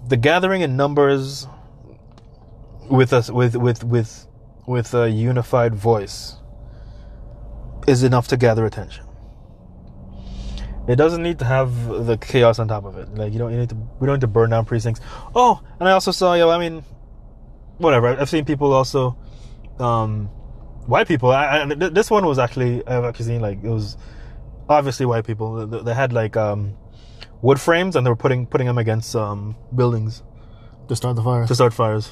[0.07, 1.47] the gathering in numbers
[2.89, 4.27] with us with with with
[4.67, 6.37] with a unified voice
[7.87, 9.05] is enough to gather attention.
[10.87, 13.13] It doesn't need to have the chaos on top of it.
[13.15, 14.99] Like you don't you need to we don't need to burn down precincts.
[15.33, 16.41] Oh, and I also saw you.
[16.41, 16.83] know, I mean,
[17.77, 18.07] whatever.
[18.09, 19.17] I've seen people also,
[19.79, 20.25] um,
[20.85, 21.31] white people.
[21.31, 23.97] I, I, this one was actually I've actually seen like it was
[24.67, 25.65] obviously white people.
[25.67, 26.75] They, they had like um,
[27.41, 30.21] wood frames and they were putting putting them against um, buildings
[30.89, 31.47] To start the fire.
[31.47, 32.11] to start fires.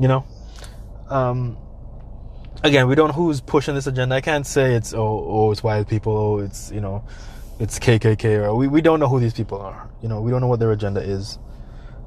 [0.00, 0.24] You know,
[1.08, 1.58] um,
[2.64, 4.14] again, we don't know who's pushing this agenda.
[4.14, 7.04] I can't say it's oh oh it's white people, oh it's you know,
[7.58, 9.90] it's KKK or we we don't know who these people are.
[10.02, 11.38] You know, we don't know what their agenda is.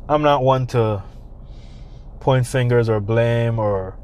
[0.09, 1.03] I'm not one to
[2.19, 3.97] point fingers or blame or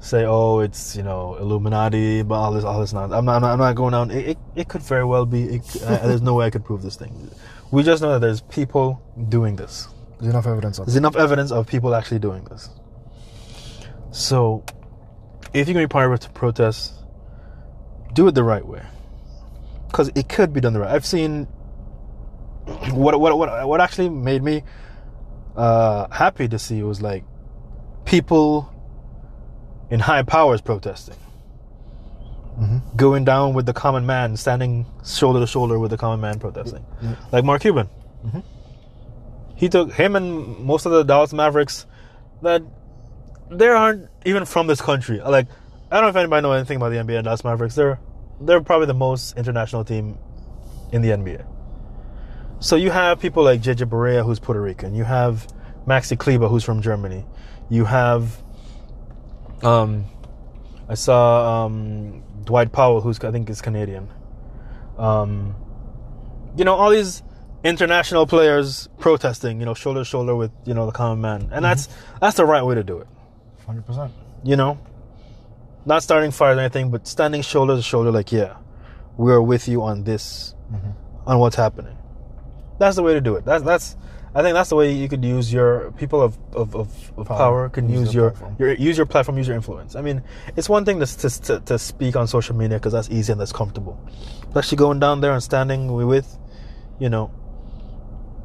[0.00, 3.12] say oh it's you know Illuminati, but all this all this not.
[3.12, 4.10] I'm not I'm not going down.
[4.10, 5.56] It it, it could very well be.
[5.56, 7.30] It, uh, there's no way I could prove this thing.
[7.70, 9.88] We just know that there's people doing this.
[10.18, 12.70] There's enough evidence of There's enough evidence of people actually doing this.
[14.14, 14.62] So,
[15.52, 16.92] if you're going to be part of a protest,
[18.12, 18.80] do it the right way.
[19.88, 20.90] Because it could be done the right.
[20.94, 21.46] I've seen
[22.92, 24.62] what what what what actually made me
[25.56, 27.24] uh, happy to see was like
[28.04, 28.72] people
[29.90, 31.16] in high powers protesting,
[32.58, 32.96] Mhm.
[32.96, 36.84] going down with the common man, standing shoulder to shoulder with the common man protesting,
[37.02, 37.16] Yeah.
[37.32, 37.88] like Mark Cuban.
[38.24, 38.42] Mhm.
[39.56, 41.86] He took him and most of the Dallas Mavericks
[42.42, 42.62] that
[43.50, 45.20] they aren't even from this country.
[45.20, 45.46] Like
[45.90, 47.74] I don't know if anybody knows anything about the NBA and Dallas Mavericks.
[47.74, 47.98] They're
[48.40, 50.18] they're probably the most international team
[50.92, 51.46] in the NBA.
[52.60, 54.94] So you have people like JJ Barea, who's Puerto Rican.
[54.94, 55.46] You have
[55.86, 57.26] Maxi Kleber, who's from Germany.
[57.68, 58.42] You have,
[59.62, 60.04] um,
[60.88, 64.08] I saw um, Dwight Powell, who's I think is Canadian.
[64.96, 65.54] Um,
[66.56, 67.22] you know all these
[67.64, 71.64] international players protesting, you know, shoulder to shoulder with you know the common man, and
[71.64, 71.88] that's
[72.20, 73.08] that's the right way to do it.
[73.66, 74.12] Hundred percent.
[74.42, 74.78] You know,
[75.86, 78.56] not starting fires or anything, but standing shoulder to shoulder, like yeah,
[79.16, 80.90] we are with you on this, mm-hmm.
[81.28, 81.96] on what's happening.
[82.78, 83.44] That's the way to do it.
[83.44, 83.96] That's that's.
[84.36, 87.36] I think that's the way you could use your people of of, of, of power,
[87.36, 87.68] Power.
[87.68, 88.56] can Use use your, platform.
[88.58, 89.94] your use your platform, use your influence.
[89.94, 90.22] I mean,
[90.56, 93.52] it's one thing to to, to speak on social media because that's easy and that's
[93.52, 93.96] comfortable.
[94.52, 96.36] But actually going down there and standing with,
[96.98, 97.30] you know,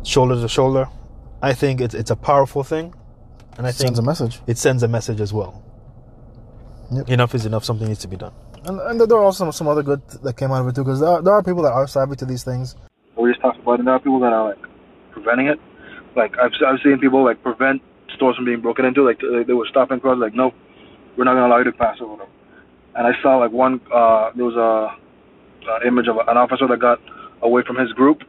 [0.03, 0.87] shoulder to shoulder,
[1.41, 2.93] I think it's it's a powerful thing,
[3.57, 4.39] and I think it Sends a message.
[4.47, 5.63] it sends a message as well.
[6.91, 7.09] Yep.
[7.09, 7.63] Enough is enough.
[7.65, 8.33] Something needs to be done.
[8.65, 10.83] And, and there are also some, some other good that came out of it too,
[10.83, 12.75] because there are, there are people that are savvy to these things.
[13.17, 13.79] we just talked about it.
[13.79, 14.63] And there are people that are like
[15.11, 15.59] preventing it.
[16.15, 17.81] Like I've I've seen people like prevent
[18.15, 19.03] stores from being broken into.
[19.05, 20.19] Like they, they were stopping crowds.
[20.19, 20.51] Like no,
[21.17, 22.27] we're not gonna allow you to pass over them.
[22.95, 23.79] And I saw like one.
[23.93, 24.97] Uh, there was a
[25.69, 26.97] an image of an officer that got
[27.43, 28.23] away from his group,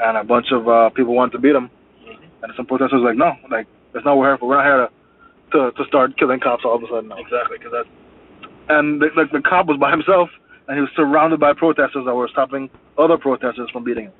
[0.00, 1.68] and a bunch of uh, people wanted to beat him.
[2.42, 4.48] And some protesters were like, no, like that's not what we're here for.
[4.50, 4.88] We're not here to
[5.54, 7.08] to, to start killing cops all of a sudden.
[7.08, 7.22] Now.
[7.22, 7.88] Exactly, because that's.
[8.68, 10.28] And the, like the cop was by himself,
[10.66, 12.68] and he was surrounded by protesters that were stopping
[12.98, 14.16] other protesters from beating him.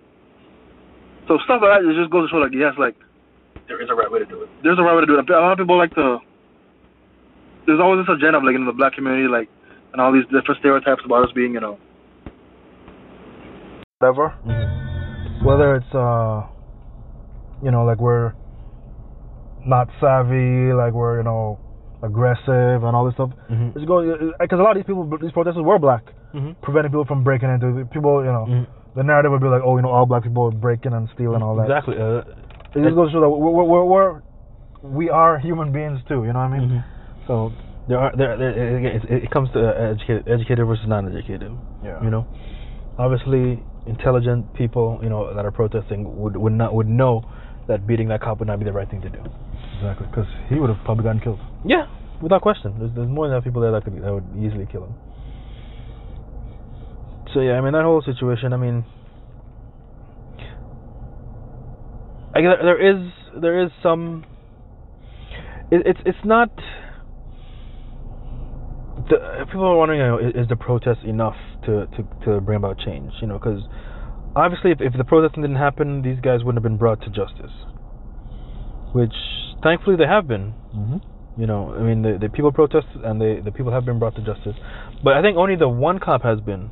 [1.26, 2.94] So stuff like that it just goes to show like yes, like
[3.66, 4.48] there is a right way to do it.
[4.62, 5.28] There's a right way to do it.
[5.28, 6.20] A lot of people like to.
[7.66, 9.48] There's always this agenda of like in the black community, like,
[9.92, 11.80] and all these different stereotypes about us being, you know,
[14.04, 14.36] Whatever.
[15.42, 16.44] Whether it's uh,
[17.62, 18.34] you know, like we're
[19.66, 21.58] not savvy, like we're you know
[22.02, 23.30] aggressive and all this stuff.
[23.50, 23.76] Mhm.
[23.76, 26.04] It's going because a lot of these people, these protesters were black,
[26.34, 26.56] Mhm.
[26.62, 27.84] preventing people from breaking into.
[27.86, 28.66] People, you know, Mhm.
[28.94, 31.42] the narrative would be like, oh, you know, all black people are breaking and stealing
[31.42, 31.64] all that.
[31.64, 31.96] Exactly.
[31.98, 32.22] Uh,
[32.74, 34.22] It just goes to show that we're, we're, we're
[34.82, 36.24] we are human beings too.
[36.24, 36.68] You know what I mean?
[36.68, 36.84] Mhm.
[37.26, 37.52] So
[37.88, 41.50] there are there, there it, it, it comes to uh, educated educated versus non-educated.
[41.84, 42.02] Yeah.
[42.02, 42.26] You know,
[42.98, 47.22] obviously intelligent people you know that are protesting would would not would know
[47.68, 49.20] that beating that cop would not be the right thing to do.
[49.76, 50.06] Exactly.
[50.06, 51.40] Because he would have probably gotten killed.
[51.64, 51.86] Yeah,
[52.22, 52.74] without question.
[52.78, 54.94] There's, there's more than enough people there that could that would easily kill him.
[57.32, 58.52] So yeah, I mean that whole situation.
[58.52, 58.84] I mean,
[62.34, 64.24] I guess there is there is some.
[65.70, 66.50] It, it's it's not.
[69.08, 72.78] The, people are wondering, you know, is, the protest enough to, to, to bring about
[72.78, 73.12] change?
[73.20, 73.60] You know, because
[74.34, 77.52] obviously, if, if the protesting didn't happen, these guys wouldn't have been brought to justice.
[78.94, 79.12] Which,
[79.64, 80.54] thankfully, they have been.
[80.76, 81.40] Mm-hmm.
[81.40, 84.14] You know, I mean, the, the people protest and the the people have been brought
[84.14, 84.54] to justice,
[85.02, 86.70] but I think only the one cop has been.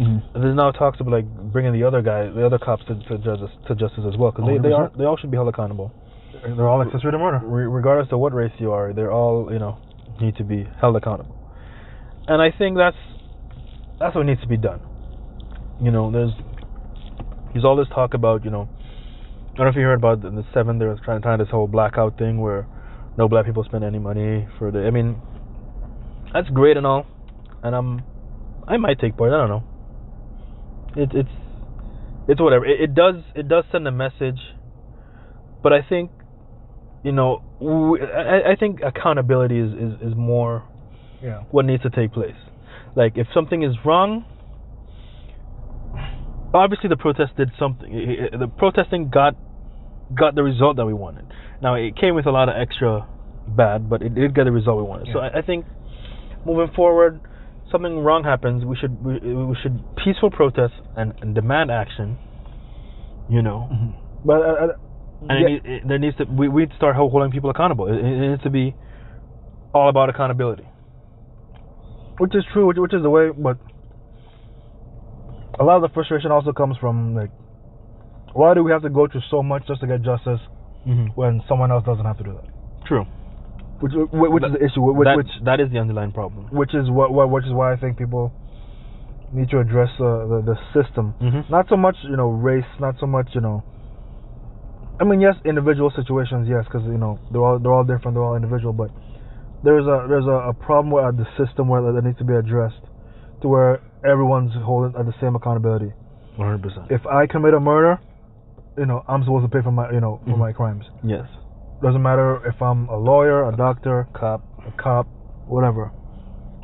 [0.00, 0.40] Mm-hmm.
[0.40, 3.50] There's now talks about like bringing the other guy, the other cops to to justice
[3.68, 5.92] to justice as well, because they they are they all should be held accountable,
[6.42, 7.40] They're all accessory to murder.
[7.44, 8.94] Re- regardless of what race you are.
[8.94, 9.76] They're all you know
[10.20, 11.36] need to be held accountable,
[12.28, 12.96] and I think that's
[13.98, 14.80] that's what needs to be done.
[15.82, 16.32] You know, there's
[17.52, 18.68] there's all this talk about you know,
[19.56, 20.78] I don't know if you heard about the, the seven.
[20.78, 22.66] They're trying trying this whole blackout thing where
[23.16, 24.80] no black people spend any money for the.
[24.86, 25.16] I mean,
[26.34, 27.06] that's great and all,
[27.62, 28.02] and I'm
[28.68, 29.32] I might take part.
[29.32, 29.64] I don't know.
[30.94, 31.30] It, it's
[32.28, 32.66] it's whatever.
[32.66, 34.40] It, it does it does send a message,
[35.62, 36.10] but I think
[37.02, 37.42] you know
[38.14, 40.64] I I think accountability is, is is more
[41.22, 41.44] Yeah.
[41.50, 42.36] what needs to take place.
[42.94, 44.26] Like if something is wrong,
[46.52, 47.90] obviously the protest did something.
[47.90, 49.34] I- I- The protesting got
[50.14, 51.26] got the result that we wanted.
[51.62, 53.06] Now it came with a lot of extra
[53.48, 55.08] bad, but it did get the result we wanted.
[55.12, 55.66] So I, I think
[56.44, 57.20] moving forward,
[57.70, 62.18] something wrong happens, we should we, we should peaceful protest and, and demand action.
[63.28, 63.68] You know,
[64.24, 64.66] But uh, uh,
[65.28, 67.88] and yeah, need, it, there needs to we we start holding people accountable.
[67.88, 68.74] It, it needs to be
[69.74, 70.66] all about accountability.
[72.18, 73.58] which is true, which, which is the way, but
[75.58, 77.30] a lot of the frustration also comes from like,
[78.36, 80.40] why do we have to go through so much just to get justice
[80.86, 81.18] Mm-hmm.
[81.18, 82.46] when someone else doesn't have to do that?
[82.86, 83.04] True.
[83.82, 84.80] Which, which, which is the issue.
[84.80, 86.46] Which, that, which, that is the underlying problem.
[86.54, 88.30] which is what, what, which is why I think people
[89.34, 91.14] need to address uh, the the system.
[91.20, 91.50] Mm-hmm.
[91.50, 92.70] Not so much, you know, race.
[92.78, 93.64] Not so much, you know.
[95.00, 98.22] I mean, yes, individual situations, yes, because you know they're all they're all different, they're
[98.24, 98.90] all individual, but
[99.64, 102.34] there's a there's a, a problem with uh, the system where that needs to be
[102.34, 102.80] addressed,
[103.42, 105.92] to where everyone's holding at the same accountability.
[106.36, 106.86] One hundred percent.
[106.90, 107.98] If I commit a murder,
[108.78, 110.38] you know, I'm supposed to pay for my you know for Mhm.
[110.38, 110.84] my crimes.
[111.02, 111.26] Yes.
[111.82, 114.42] Doesn't matter if I'm a lawyer, a doctor, Cop.
[114.66, 115.06] a cop,
[115.46, 115.90] whatever.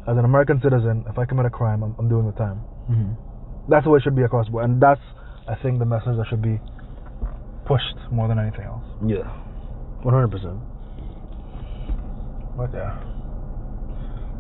[0.09, 2.61] As an American citizen, if I commit a crime, I'm, I'm doing the time.
[2.91, 3.13] Mm-hmm.
[3.71, 5.01] That's the way it should be across the board, and that's
[5.49, 6.59] I think the message that should be
[7.67, 8.85] pushed more than anything else.
[9.07, 9.29] Yeah.
[10.03, 10.59] One hundred percent.
[12.57, 12.99] But yeah,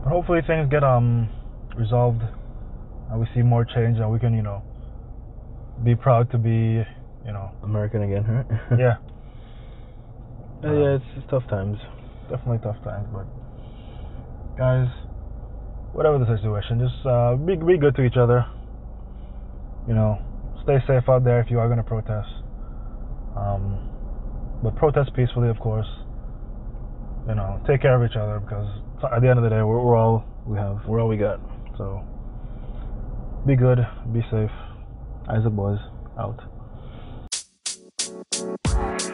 [0.04, 1.28] but hopefully things get um
[1.76, 2.22] resolved,
[3.10, 4.62] and we see more change, and we can you know
[5.84, 6.84] be proud to be
[7.24, 8.46] you know American again, right?
[8.78, 8.96] yeah
[10.62, 11.76] yeah, yeah, it's, it's tough times.
[12.30, 13.26] definitely tough times, but
[14.56, 14.86] guys,
[15.92, 18.46] whatever the situation, just uh, be be good to each other.
[19.88, 20.22] You know,
[20.62, 22.30] stay safe out there if you are going to protest.
[23.34, 23.90] Um,
[24.62, 25.88] but protest peacefully, of course.
[27.26, 28.70] You know, take care of each other because
[29.02, 30.86] at the end of the day, we're, we're all we have.
[30.86, 31.40] We're all we got.
[31.76, 32.06] So,
[33.46, 33.78] be good,
[34.12, 34.54] be safe.
[35.28, 35.78] Isaac Boys
[36.18, 36.51] out.
[38.64, 39.11] Bye.